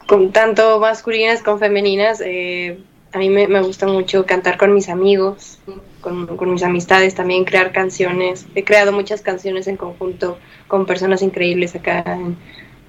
[0.08, 2.22] con tanto masculinas como femeninas.
[2.22, 2.78] Eh,
[3.13, 5.60] a mí me, gusta mucho cantar con mis amigos,
[6.02, 8.46] con, mis amistades, también crear canciones.
[8.56, 10.38] He creado muchas canciones en conjunto
[10.68, 12.36] con personas increíbles acá en,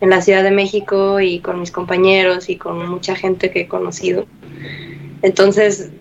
[0.01, 3.69] en la Ciudad de México y con mis compañeros y con mucha gente que he
[3.69, 4.27] conocido.
[5.23, 5.93] Entonces,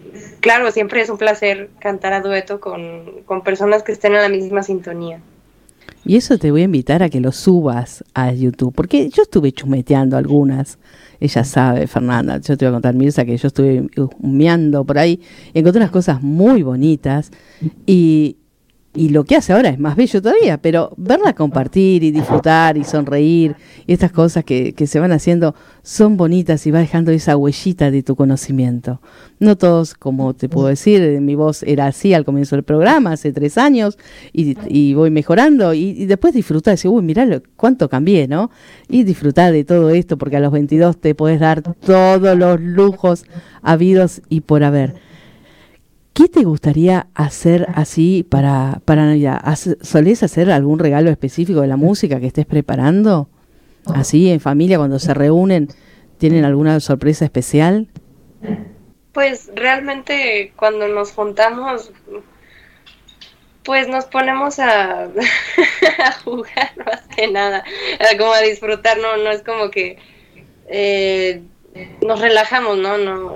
[0.45, 4.62] claro, siempre es un placer cantar a dueto con, personas que estén en la misma
[4.62, 5.19] sintonía.
[6.05, 9.51] Y eso te voy a invitar a que lo subas a YouTube, porque yo estuve
[9.53, 10.77] chumeteando algunas.
[11.19, 15.19] Ella sabe, Fernanda, yo te voy a contar, Mirza, que yo estuve humeando por ahí,
[15.55, 17.31] encontré unas cosas muy bonitas
[17.88, 18.38] y,
[18.95, 22.84] y lo que hace ahora es más bello todavía, pero verla compartir y disfrutar y
[22.84, 23.55] sonreír
[23.86, 25.53] y estas cosas que, que, se van haciendo
[25.84, 29.01] son bonitas y va dejando esa huellita de tu conocimiento.
[29.39, 33.34] No todos, como te puedo decir, mi voz era así al comienzo del programa, hace
[33.34, 33.97] tres años,
[34.31, 38.49] y, y voy mejorando y, después disfrutar, decir, uy, mirá cuánto cambié, ¿no?
[38.88, 43.25] Y disfrutar de todo esto, porque a los 22 te puedes dar todos los lujos
[43.62, 44.95] habidos y por haber.
[46.15, 49.41] ¿Qué te gustaría hacer así para, para Navidad?
[49.82, 53.28] ¿Solés hacer algún regalo específico de la música que estés preparando?
[53.86, 55.67] Así, en familia, cuando se reúnen,
[56.18, 57.89] ¿tienen alguna sorpresa especial?
[59.11, 61.91] Pues realmente cuando nos juntamos,
[63.63, 65.03] pues nos ponemos a,
[65.99, 67.66] a jugar más que nada,
[68.18, 69.97] como a disfrutar, no, no es como que
[70.70, 71.41] eh,
[72.01, 72.97] nos relajamos, ¿no?
[72.97, 73.36] no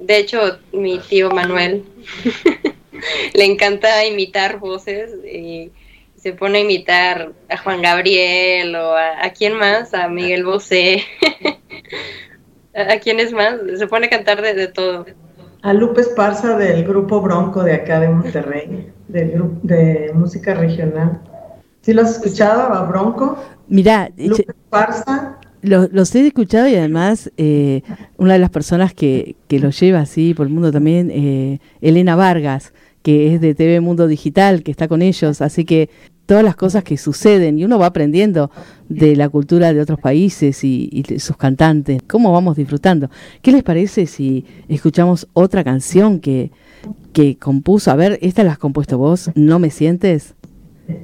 [0.00, 1.84] de hecho, mi tío Manuel
[3.34, 5.70] le encanta imitar voces y
[6.16, 11.02] se pone a imitar a Juan Gabriel o a, a quién más, a Miguel Bosé.
[12.76, 13.54] ¿A quién es más?
[13.78, 15.06] Se pone a cantar de, todo.
[15.62, 21.22] A Lupe Esparza del grupo Bronco de acá de Monterrey, del grupo de música regional.
[21.80, 23.38] ¿Sí lo has escuchado, a Bronco?
[23.68, 27.82] Mira, Lupe Esparza los he escuchado y además eh,
[28.18, 32.16] una de las personas que, que lo lleva así por el mundo también, eh, Elena
[32.16, 35.90] Vargas, que es de TV Mundo Digital, que está con ellos, así que
[36.26, 38.50] todas las cosas que suceden y uno va aprendiendo
[38.88, 43.08] de la cultura de otros países y, y de sus cantantes, cómo vamos disfrutando.
[43.42, 46.50] ¿Qué les parece si escuchamos otra canción que,
[47.12, 47.90] que compuso?
[47.92, 50.34] A ver, esta la has compuesto vos, ¿No me sientes?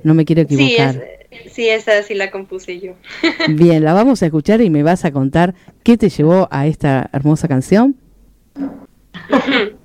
[0.03, 0.95] No me quiero equivocar.
[0.95, 2.95] Sí, sí, esa sí la compuse yo.
[3.49, 7.11] Bien, la vamos a escuchar y me vas a contar qué te llevó a esta
[7.13, 7.97] hermosa canción.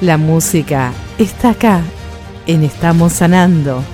[0.00, 1.80] La música está acá
[2.48, 3.84] en Estamos Sanando.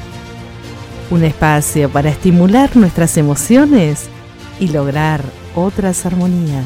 [1.10, 4.08] Un espacio para estimular nuestras emociones
[4.58, 5.20] y lograr
[5.54, 6.64] otras armonías.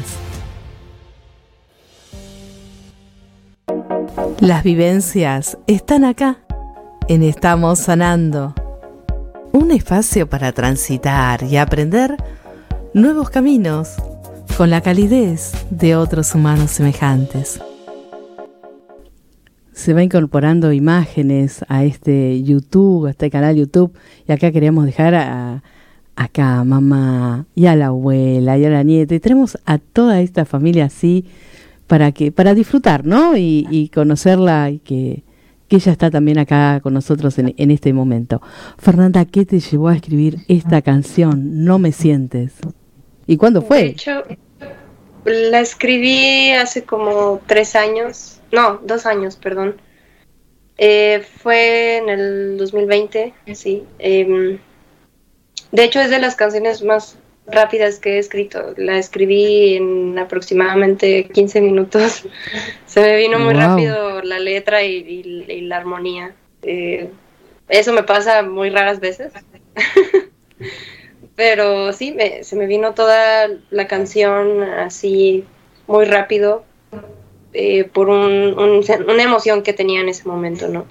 [4.39, 6.37] Las vivencias están acá
[7.09, 8.55] en Estamos Sanando.
[9.55, 12.17] Un espacio para transitar y aprender
[12.95, 13.89] nuevos caminos
[14.57, 17.61] con la calidez de otros humanos semejantes.
[19.71, 23.93] Se va incorporando imágenes a este YouTube, a este canal YouTube,
[24.27, 25.61] y acá queríamos dejar a,
[26.15, 30.45] acá mamá y a la abuela y a la nieta, y tenemos a toda esta
[30.45, 31.25] familia así
[31.85, 33.37] para que para disfrutar, ¿no?
[33.37, 35.23] Y, y conocerla y que
[35.73, 38.43] que ella está también acá con nosotros en, este momento.
[38.77, 42.53] Fernanda, ¿qué te llevó a escribir esta canción, No me sientes?
[43.25, 43.77] ¿Y cuándo fue?
[43.79, 44.23] De hecho,
[45.25, 49.77] la escribí hace como tres años, no, dos años, perdón.
[50.77, 53.81] Eh, fue en el 2020, sí.
[53.97, 54.59] Em,
[55.71, 57.17] de hecho, es de las canciones más
[57.47, 58.73] rápidas que he escrito.
[58.77, 62.23] La escribí en aproximadamente 15 minutos.
[62.85, 66.35] Se me vino muy rápido la letra y, la armonía.
[66.61, 67.09] Eh,
[67.69, 69.33] eso me pasa muy raras veces.
[71.35, 75.45] Pero sí, se me vino toda la canción así
[75.87, 76.63] muy rápido
[77.53, 80.85] eh, por una emoción que tenía en ese momento, ¿no?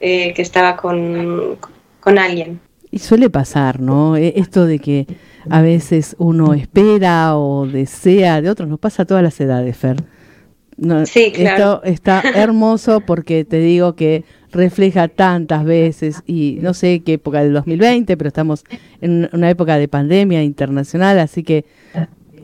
[0.00, 1.58] Eh, que estaba con,
[2.00, 2.60] con alguien.
[2.96, 4.16] Y suele pasar, ¿no?
[4.16, 5.06] E, esto de que
[5.50, 9.98] a veces uno espera o desea de otros, nos pasa a todas las edades, Fer.
[11.04, 11.82] sí, claro.
[11.84, 17.42] Esto está hermoso porque te digo que refleja tantas veces y no sé qué época
[17.42, 18.64] del 2020, pero estamos
[19.02, 21.66] en una época de pandemia internacional, así que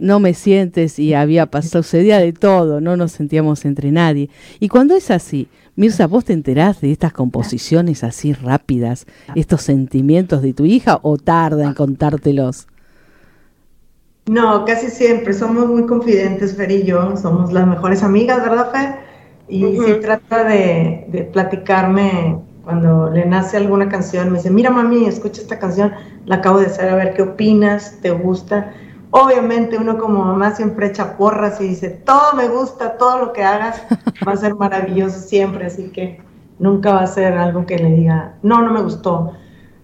[0.01, 4.29] no me sientes y había pasado, sucedía de todo, no nos sentíamos entre nadie.
[4.61, 10.43] Y cuando es así, Mirza, ¿vos te enterás de estas composiciones así rápidas, estos sentimientos
[10.43, 12.67] de tu hija o tarda en contártelos?
[14.27, 15.33] No, casi siempre.
[15.33, 17.17] Somos muy confidentes, Fer y yo.
[17.17, 18.95] Somos las mejores amigas, ¿verdad, Fer?
[19.49, 24.31] Y si trata de, de, platicarme cuando le nace alguna canción.
[24.31, 25.93] Me dice, mira, mami, escucha esta canción,
[26.27, 28.73] la acabo de hacer, a ver qué opinas, te gusta.
[29.15, 33.45] Obviamente uno como mamá siempre echa porras y dice, todo me gusta, todo lo que
[33.45, 33.83] hagas
[34.27, 36.19] va a ser maravilloso siempre, así que
[36.59, 39.33] nunca va a ser algo que le diga, no, no me gustó.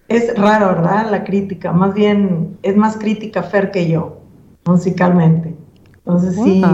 [0.09, 1.11] Es raro, ¿verdad?
[1.11, 4.17] La crítica, más bien es más crítica Fer que yo
[4.65, 5.55] musicalmente.
[5.99, 6.65] Entonces sí,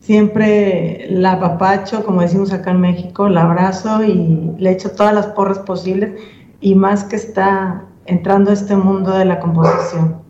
[0.00, 5.28] siempre la papacho, como decimos acá en México, la abrazo y le echo todas las
[5.28, 6.20] porras posibles
[6.60, 10.29] y más que está entrando a este mundo de la composición.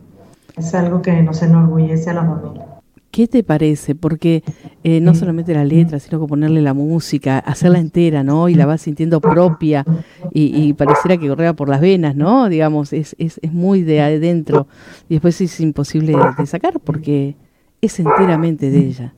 [0.57, 2.65] Es algo que nos enorgullece a la familia.
[3.11, 3.93] ¿Qué te parece?
[3.93, 4.41] Porque
[4.85, 8.47] eh, no solamente la letra, sino que ponerle la música, hacerla entera, ¿no?
[8.47, 9.85] Y la vas sintiendo propia
[10.31, 12.47] y, pareciera que correa por las venas, ¿no?
[12.47, 14.67] Digamos, es, es, es muy de adentro
[15.09, 17.35] y después es imposible de sacar porque
[17.81, 19.13] es enteramente de ella.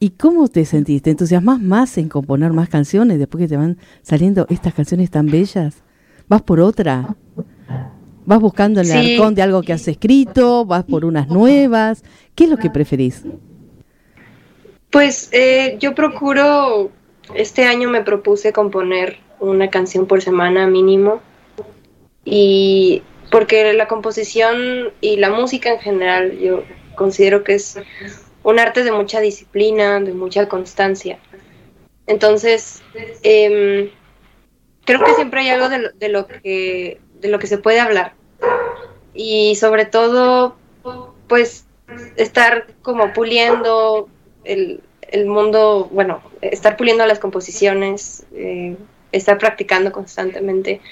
[0.00, 1.04] ¿Y cómo te sentiste?
[1.04, 5.26] ¿Te entusiasmas más en componer más canciones después que te van saliendo estas canciones tan
[5.26, 5.84] bellas?
[6.28, 7.14] ¿Vas por otra?
[8.26, 10.64] ¿Vas buscando el arcón de algo que has escrito?
[10.64, 12.02] ¿Vas por unas nuevas?
[12.34, 13.22] ¿Qué es lo que preferís?
[14.90, 16.90] Pues eh, yo procuro,
[17.34, 21.20] este año me propuse componer una canción por semana mínimo.
[22.24, 26.62] Y porque la composición y la música en general yo
[26.94, 27.76] considero que es
[28.42, 31.18] un arte de mucha disciplina, de mucha constancia.
[32.06, 32.82] Entonces,
[33.22, 33.90] em,
[34.84, 38.12] creo que siempre hay algo de lo que de lo que se puede hablar.
[39.14, 40.56] Y sobre todo,
[41.26, 41.64] pues,
[42.16, 44.10] estar como puliendo
[44.44, 44.82] el,
[45.24, 48.76] mundo, bueno, estar puliendo las composiciones, eh,
[49.10, 50.82] estar practicando constantemente,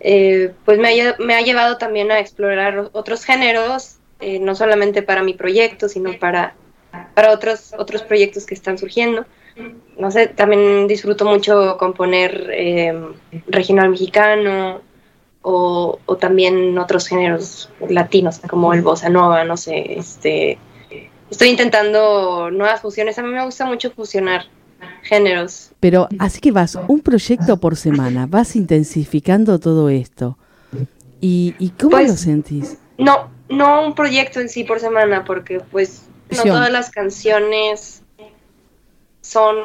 [0.00, 5.02] eh, pues me ha, me ha, llevado también a explorar otros géneros, eh, no solamente
[5.02, 6.54] para mi proyecto, sino para,
[7.14, 9.24] para otros, otros proyectos que están surgiendo.
[9.96, 12.50] No sé, también disfruto mucho componer
[13.46, 14.80] regional mexicano,
[15.46, 20.58] o, o también otros géneros latinos como el bossa nova, no sé, este
[21.30, 23.18] estoy intentando nuevas fusiones.
[23.18, 24.46] A mí me gusta mucho fusionar
[25.02, 25.70] géneros.
[25.80, 30.38] Pero así que vas un proyecto por semana, vas intensificando todo esto.
[31.20, 32.78] ¿Y, y cómo Pues, lo sentís?
[32.96, 38.02] No, no un proyecto en sí por semana, porque pues no todas las canciones
[39.20, 39.56] son,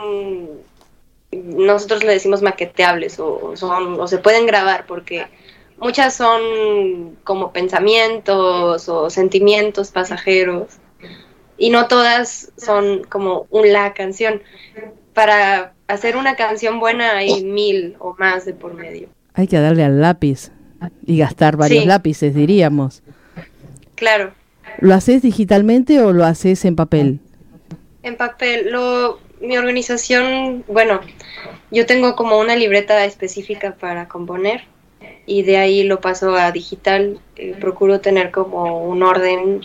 [1.31, 5.27] nosotros le decimos maqueteables o, o son, o se pueden grabar, porque
[5.79, 10.67] muchas son como pensamientos o sentimientos pasajeros
[11.57, 14.41] y no todas son como la canción.
[15.13, 19.09] Para hacer una canción buena hay mil o más de por medio.
[19.33, 20.51] Hay que darle al lápiz
[21.05, 21.87] y gastar varios Sí.
[21.87, 23.01] lápices, diríamos.
[23.95, 24.31] Claro,
[24.81, 27.19] ¿Lo haces digitalmente o lo haces en papel?
[28.03, 31.01] En papel, lo, mi organización, bueno,
[31.69, 34.63] yo tengo como una libreta específica para componer
[35.25, 37.19] y de ahí lo paso a digital.
[37.35, 39.61] Eh, procuro tener como un orden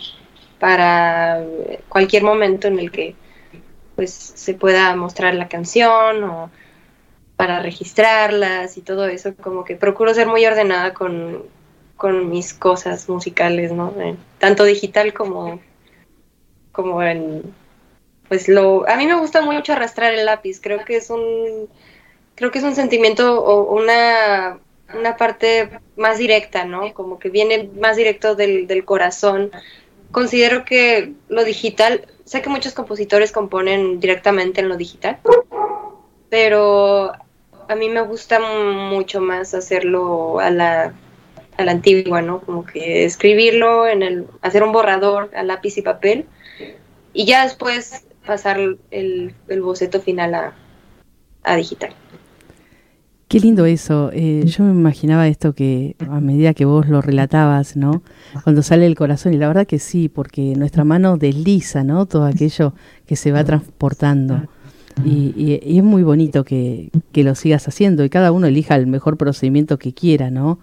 [0.59, 1.43] para
[1.89, 3.15] cualquier momento en el que
[3.95, 6.49] pues se pueda mostrar la canción o
[7.35, 11.43] para registrarlas y todo eso, como que procuro ser muy ordenada con,
[11.97, 13.93] con mis cosas musicales, ¿no?
[13.99, 15.59] Eh, tanto digital como,
[16.71, 17.43] como en
[18.27, 21.69] pues lo a mí me gusta mucho arrastrar el lápiz creo que es un
[22.35, 24.59] creo que es un sentimiento o una
[24.93, 29.51] una parte más directa no como que viene más directo del, del corazón.
[30.11, 35.19] Considero que lo digital sé que muchos compositores componen directamente en lo digital
[36.29, 37.11] pero
[37.67, 40.93] a mí me gusta mucho más hacerlo a la
[41.57, 45.81] a la antigua no como que escribirlo en el hacer un borrador a lápiz y
[45.81, 46.25] papel
[47.13, 50.53] y ya después pasar el, el boceto final a,
[51.43, 51.93] a digital.
[53.35, 54.11] Qué lindo eso.
[54.13, 58.01] Eh, yo me imaginaba esto que a medida que vos lo relatabas, ¿no?
[58.45, 62.05] Cuando sale el corazón, y la verdad que sí, porque nuestra mano desliza, ¿no?
[62.05, 62.73] Todo aquello
[63.05, 64.43] que se va transportando.
[65.03, 69.17] Y, es muy bonito que, que lo sigas haciendo y cada uno elija el mejor
[69.17, 70.59] procedimiento que quiera, ¿no?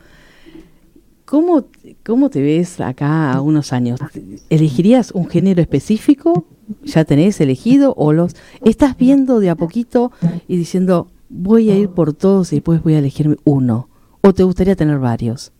[1.26, 1.66] ¿Cómo,
[2.06, 4.00] ¿Cómo te ves acá a unos años?
[4.48, 6.46] ¿Elegirías un género específico?
[6.84, 7.92] ¿Ya tenés elegido?
[7.98, 10.10] ¿O los estás viendo de a poquito
[10.48, 13.88] y diciendo, voy a ir por todos y después voy a elegir uno?
[14.20, 15.52] ¿O te gustaría tener varios?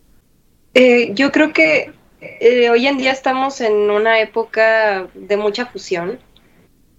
[0.73, 6.19] Eh, yo creo que eh, hoy en día estamos en una época de mucha fusión.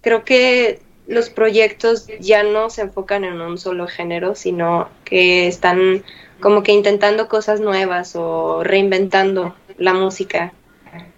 [0.01, 6.03] Creo que los proyectos ya no se enfocan en un solo género, sino que están
[6.39, 10.53] como que intentando cosas nuevas o reinventando la música.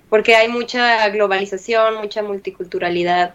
[0.10, 3.34] Porque hay mucha globalización, mucha multiculturalidad.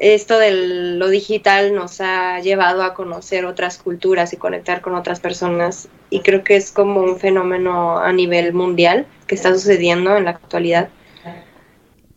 [0.00, 5.20] Esto de lo digital nos ha llevado a conocer otras culturas y conectar con otras
[5.20, 5.88] personas.
[6.08, 10.30] Y creo que es como un fenómeno a nivel mundial que está sucediendo en la
[10.30, 10.88] actualidad.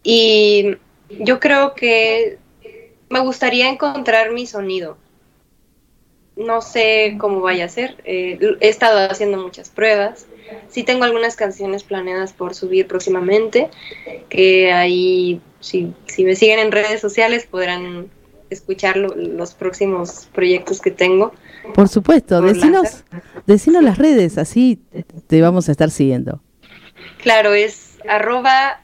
[0.02, 0.78] Y
[1.10, 2.38] yo creo que
[3.10, 4.98] me gustaría encontrar mi sonido.
[6.38, 7.98] No sé cómo vaya a ser.
[8.06, 10.26] eh, he estado haciendo muchas pruebas.
[10.70, 13.70] Sí tengo algunas canciones planeadas por subir próximamente,
[14.30, 18.10] que ahí, si, si me siguen en redes sociales, podrán
[18.50, 21.34] escuchar lo- los próximos proyectos que tengo.
[21.74, 23.04] Por supuesto, Por decinos,
[23.48, 24.80] decinos las redes, así
[25.28, 26.42] te vamos a estar siguiendo.
[27.22, 28.84] Claro, es arroba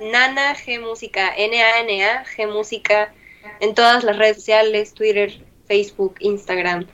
[0.00, 3.14] nana g música, N-A-N-A G música,
[3.60, 6.86] en todas las redes sociales, Twitter, Facebook, Instagram.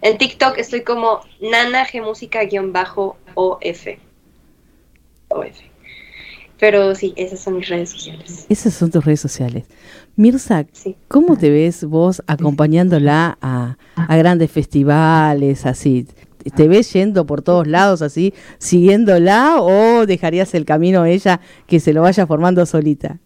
[0.00, 3.86] En TikTok estoy como nana g música guion bajo OF.
[5.28, 5.56] OF.
[6.58, 8.46] Pero sí, esas son mis redes sociales.
[8.48, 9.64] Esas son tus redes sociales.
[10.14, 10.94] Mirza, Sí.
[11.08, 16.06] ¿cómo te ves vos acompañándola a, a grandes festivales, así?
[16.56, 21.80] ¿Te ves yendo por todos lados así, siguiéndola o dejarías el camino a ella que
[21.80, 23.18] se lo vaya formando solita?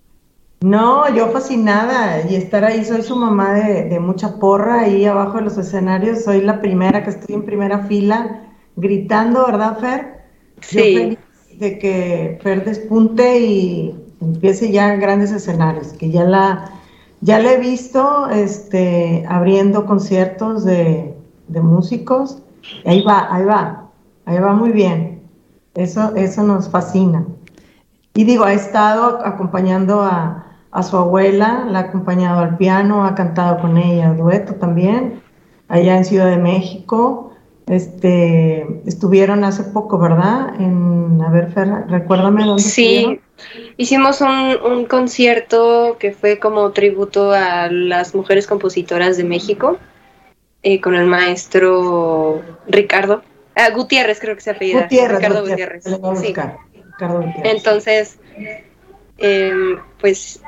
[0.73, 5.37] No, yo fascinada y estar ahí, soy su mamá de, de mucha porra ahí abajo
[5.39, 8.43] de los escenarios, soy la primera que estoy en primera fila
[8.75, 10.25] gritando, ¿verdad, Fer?
[10.71, 10.93] Yo Sí.
[10.93, 11.19] feliz
[11.61, 16.71] de que Fer despunte y empiece ya en grandes escenarios, que ya la,
[17.21, 21.15] ya la he visto este, abriendo conciertos de,
[21.49, 22.43] de músicos,
[22.85, 23.91] ahí va, ahí va,
[24.25, 25.23] ahí va muy bien,
[25.75, 27.25] eso, eso nos fascina.
[28.15, 30.46] Y digo, ha estado acompañando a,
[30.77, 35.21] a su abuela, la ha acompañado al piano, ha cantado con ella dueto también,
[35.69, 37.33] allá en Ciudad de México.
[37.67, 40.55] Este, estuvieron hace poco, ¿verdad?
[40.61, 43.21] En, a ver, Fer, recuérdame dónde Sí, estuvieron.
[43.77, 49.79] hicimos un, un concierto que fue como tributo a las mujeres compositoras de México,
[50.63, 53.23] eh, con el maestro Ricardo
[53.59, 54.83] Ah, Gutiérrez creo que se apellida.
[54.83, 55.85] Gutiérrez, Ricardo Gutiérrez.
[55.85, 55.91] Sí.
[56.27, 57.55] Ricardo Gutiérrez.
[57.57, 58.19] Entonces,
[59.19, 60.41] em, pues,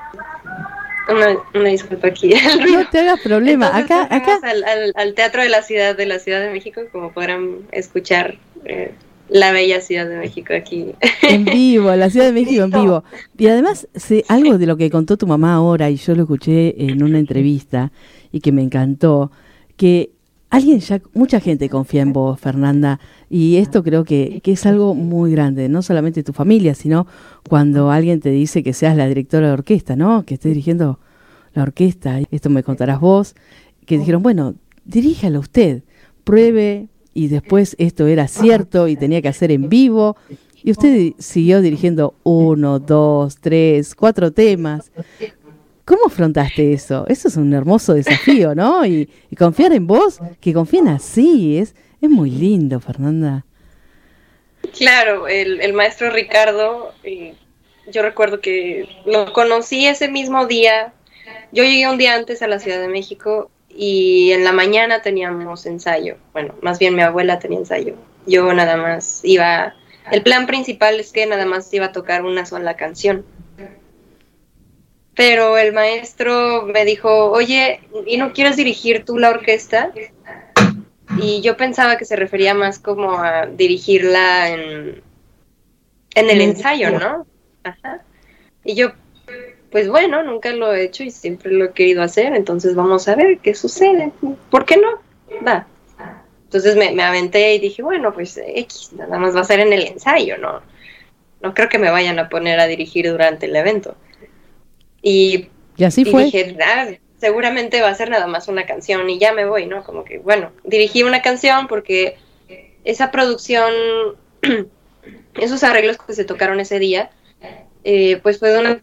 [1.08, 2.32] una, una disculpa aquí.
[2.70, 3.66] No te hagas problema.
[3.78, 4.38] Entonces, Acá, acá.
[4.42, 8.36] Al, al- al Teatro de la Ciudad de la Ciudad de México, como podrán escuchar,
[8.64, 8.92] eh,
[9.30, 10.92] la bella Ciudad de México aquí.
[11.22, 13.04] En vivo, la Ciudad de México en vivo.
[13.36, 16.74] Y además, sé algo de lo que contó tu mamá ahora, y yo lo escuché
[16.90, 17.92] en una entrevista,
[18.32, 19.30] y que me encantó,
[19.76, 20.10] que
[20.50, 23.00] alguien ya, mucha gente confía en vos, Fernanda,
[23.30, 27.06] y esto creo que, que es algo muy grande, no solamente tu familia, sino
[27.48, 30.24] cuando alguien te dice que seas la directora de orquesta, ¿no?
[30.24, 30.98] Que estés dirigiendo
[31.54, 33.34] la orquesta, esto me contarás vos,
[33.86, 34.54] que dijeron, bueno,
[34.84, 35.82] diríjalo usted,
[36.24, 40.16] pruebe, y después esto era cierto y tenía que hacer en vivo,
[40.62, 44.90] y usted siguió dirigiendo uno, dos, tres, cuatro temas.
[45.84, 47.06] ¿Cómo afrontaste eso?
[47.08, 48.84] Eso es un hermoso desafío, ¿no?
[48.84, 53.44] Y, y confiar en vos, que confíen así, es, es muy lindo, Fernanda.
[54.76, 56.92] Claro, el, el maestro Ricardo,
[57.90, 60.92] yo recuerdo que lo conocí ese mismo día.
[61.52, 65.66] Yo llegué un día antes a la Ciudad de México y en la mañana teníamos
[65.66, 66.16] ensayo.
[66.32, 67.94] Bueno, más bien mi abuela tenía ensayo.
[68.26, 69.74] Yo nada más iba.
[70.10, 73.24] El plan principal es que nada más iba a tocar una sola canción.
[75.14, 79.92] Pero el maestro me dijo, oye, ¿y no quieres dirigir tú la orquesta?
[81.22, 85.02] Y yo pensaba que se refería más como a dirigirla en,
[86.14, 87.26] en el ensayo, ¿no?
[87.64, 88.02] Ajá.
[88.64, 88.92] Y yo,
[89.70, 93.14] pues bueno, nunca lo he hecho y siempre lo he querido hacer, entonces vamos a
[93.14, 94.12] ver qué sucede.
[94.50, 95.00] ¿Por qué no?
[95.46, 95.66] Va.
[96.44, 99.72] Entonces me, me aventé y dije, bueno, pues X, nada más va a ser en
[99.72, 100.62] el ensayo, ¿no?
[101.42, 103.96] No creo que me vayan a poner a dirigir durante el evento.
[105.02, 106.24] Y Y así y fue.
[106.24, 106.88] dije, "Ah,
[107.18, 109.84] seguramente va a ser nada más una canción y ya me voy, ¿no?
[109.84, 112.16] Como que, bueno, dirigí una canción porque
[112.84, 113.72] esa producción,
[115.34, 117.10] esos arreglos que se tocaron ese día,
[117.84, 118.80] eh, pues fue de una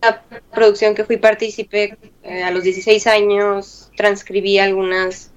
[0.54, 5.32] producción que fui partícipe eh, a los 16 años, transcribí algunas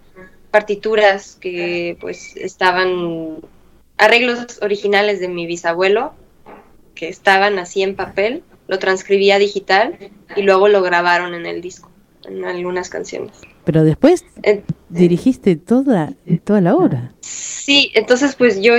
[0.51, 3.39] partituras que pues estaban
[3.97, 6.15] arreglos originales de mi bisabuelo
[6.95, 9.97] que estaban así en papel, lo transcribí a digital
[10.37, 11.91] y luego lo grabaron en el disco,
[12.29, 13.33] en algunas canciones.
[13.65, 14.25] Pero después
[14.89, 16.15] dirigiste toda,
[16.45, 17.13] toda la obra.
[17.21, 18.75] Sí, entonces pues yo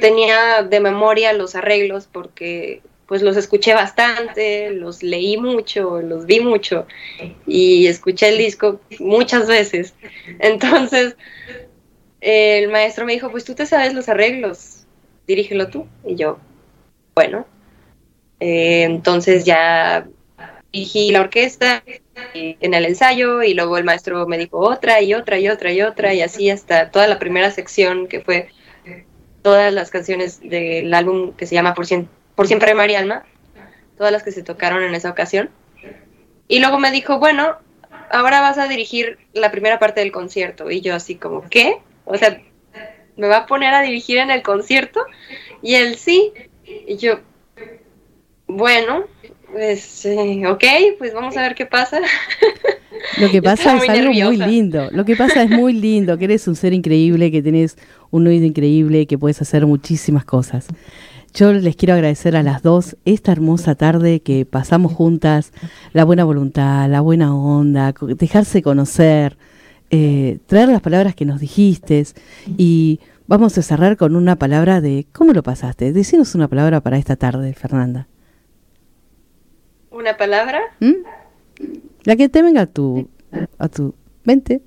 [0.00, 6.40] tenía de memoria los arreglos porque pues los escuché bastante, los leí mucho, los vi
[6.40, 6.86] mucho
[7.46, 9.94] y escuché el disco muchas veces.
[10.38, 11.16] Entonces
[12.20, 14.86] el maestro me dijo, pues tú te sabes los arreglos,
[15.26, 15.86] dirígelo tú.
[16.04, 16.38] Y yo,
[17.14, 17.44] bueno,
[18.44, 20.04] Eh, entonces ya
[20.72, 21.82] dirigí la orquesta
[22.34, 25.82] en el ensayo y luego el maestro me dijo otra y otra y otra y
[25.82, 28.48] otra y así hasta toda la primera sección que fue
[29.42, 32.06] todas las canciones del álbum que se llama Por, Siem-
[32.36, 33.24] Por Siempre María Alma,
[33.98, 35.50] todas las que se tocaron en esa ocasión.
[36.48, 37.56] Y luego me dijo, bueno,
[38.10, 40.70] ahora vas a dirigir la primera parte del concierto.
[40.70, 41.78] Y yo así como, ¿qué?
[42.04, 42.40] O sea,
[43.16, 45.04] ¿me va a poner a dirigir en el concierto?
[45.62, 46.32] Y él sí.
[46.64, 47.20] Y yo,
[48.46, 49.04] bueno,
[49.52, 50.64] pues, eh, ok,
[50.98, 52.00] pues vamos a ver qué pasa.
[53.20, 54.88] Lo que pasa es algo muy lindo.
[54.90, 57.76] Lo que pasa es muy lindo, que eres un ser increíble, que tenés
[58.10, 60.66] un oído increíble, que puedes hacer muchísimas cosas.
[61.34, 65.52] Yo les quiero agradecer a las dos esta hermosa tarde que pasamos juntas,
[65.92, 69.38] la buena voluntad, la buena onda, dejarse conocer,
[69.90, 72.04] eh, traer las palabras que nos dijiste
[72.58, 75.92] y vamos a cerrar con una palabra de ¿cómo lo pasaste?
[75.92, 78.08] Decinos una palabra para esta tarde, Fernanda.
[79.92, 80.92] Una palabra, ¿Mm?
[82.04, 83.08] La que te venga a tu,
[83.58, 84.62] a tu mente.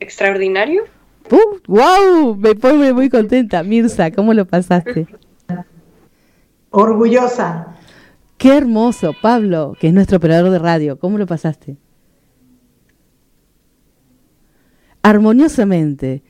[0.00, 0.82] extraordinario.
[1.30, 1.58] ¡Uh!
[1.68, 2.36] ¡Wow!
[2.36, 3.62] Me pone muy contenta.
[3.62, 5.06] Mirza, ¿cómo lo pasaste?
[6.70, 7.76] Orgullosa.
[8.38, 10.98] Qué hermoso, Pablo, que es nuestro operador de radio.
[10.98, 11.76] ¿Cómo lo pasaste?
[15.02, 16.22] Armoniosamente.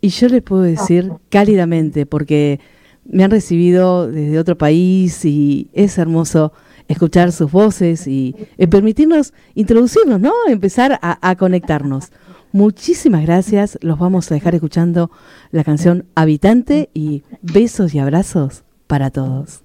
[0.00, 2.60] Y yo les puedo decir cálidamente, porque
[3.08, 6.52] me han recibido desde otro país y es hermoso
[6.88, 10.32] escuchar sus voces y eh, permitirnos introducirnos, ¿no?
[10.48, 12.10] Empezar a, a conectarnos.
[12.52, 13.78] Muchísimas gracias.
[13.82, 15.10] Los vamos a dejar escuchando
[15.50, 19.62] la canción Habitante y besos y abrazos para todos.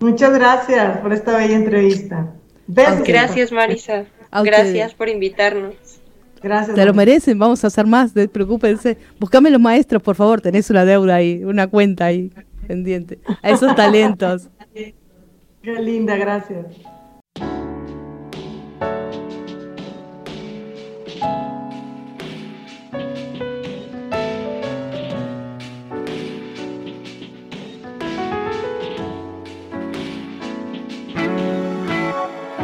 [0.00, 2.32] Muchas gracias por esta bella entrevista.
[2.66, 3.06] Besos.
[3.06, 4.04] Gracias, Marisa.
[4.44, 5.74] Gracias por invitarnos.
[6.42, 6.74] Gracias.
[6.74, 8.96] Se lo merecen, vamos a hacer más, despreocúpense.
[9.18, 12.32] Buscame los maestros, por favor, tenés una deuda ahí, una cuenta ahí
[12.70, 13.18] pendiente.
[13.42, 14.48] A esos talentos.
[14.72, 16.66] Qué linda, gracias.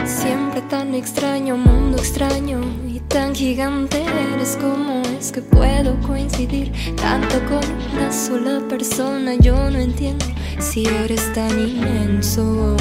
[0.04, 2.60] Siempre tan extraño, mundo extraño
[3.08, 4.04] tan gigante
[4.34, 9.34] eres como es que puedo coincidir tanto con una sola persona.
[9.36, 10.24] Yo no entiendo
[10.58, 12.76] si eres tan inmenso.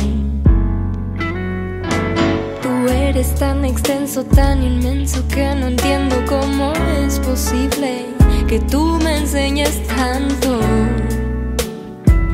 [2.62, 6.74] Tú eres tan extenso, tan inmenso que no entiendo cómo
[7.06, 8.16] es posible
[8.48, 10.60] que tú me enseñes tanto.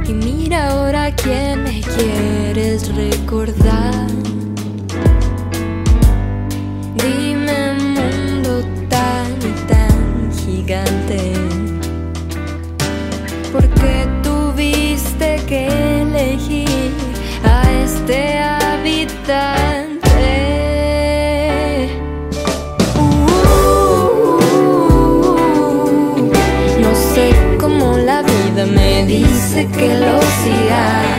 [0.05, 4.07] Y mira ahora quién me quieres recordar.
[6.95, 7.70] Dime
[13.51, 15.67] Porque tuviste que
[16.01, 16.91] elegir
[17.43, 19.99] a este habitante.
[22.95, 24.31] Uh,
[26.79, 31.10] no sé cómo la vida me dice que lo siga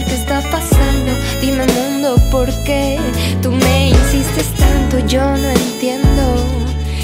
[0.00, 1.12] qué está pasando.
[1.40, 2.98] Dime mundo, ¿por qué
[3.42, 4.98] tú me insistes tanto?
[5.06, 6.46] Yo no entiendo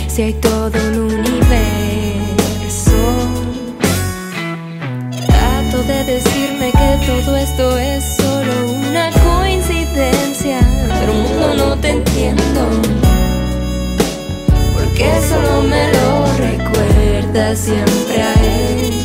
[0.09, 2.99] si hay todo un universo.
[5.27, 10.61] Trato de decirme que todo esto es solo una coincidencia,
[11.01, 12.61] pero mundo no te entiendo.
[14.75, 18.98] Porque solo me lo recuerda siempre a él.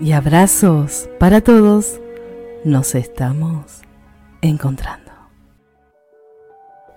[0.00, 2.00] Y abrazos para todos.
[2.64, 3.82] Nos estamos
[4.42, 5.10] encontrando.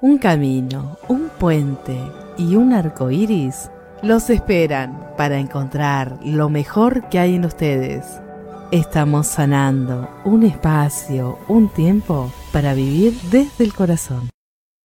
[0.01, 1.97] Un camino, un puente
[2.37, 3.71] y un arco iris
[4.03, 8.21] los esperan para encontrar lo mejor que hay en ustedes.
[8.69, 14.32] Estamos sanando un espacio, un tiempo para vivir desde el corazón.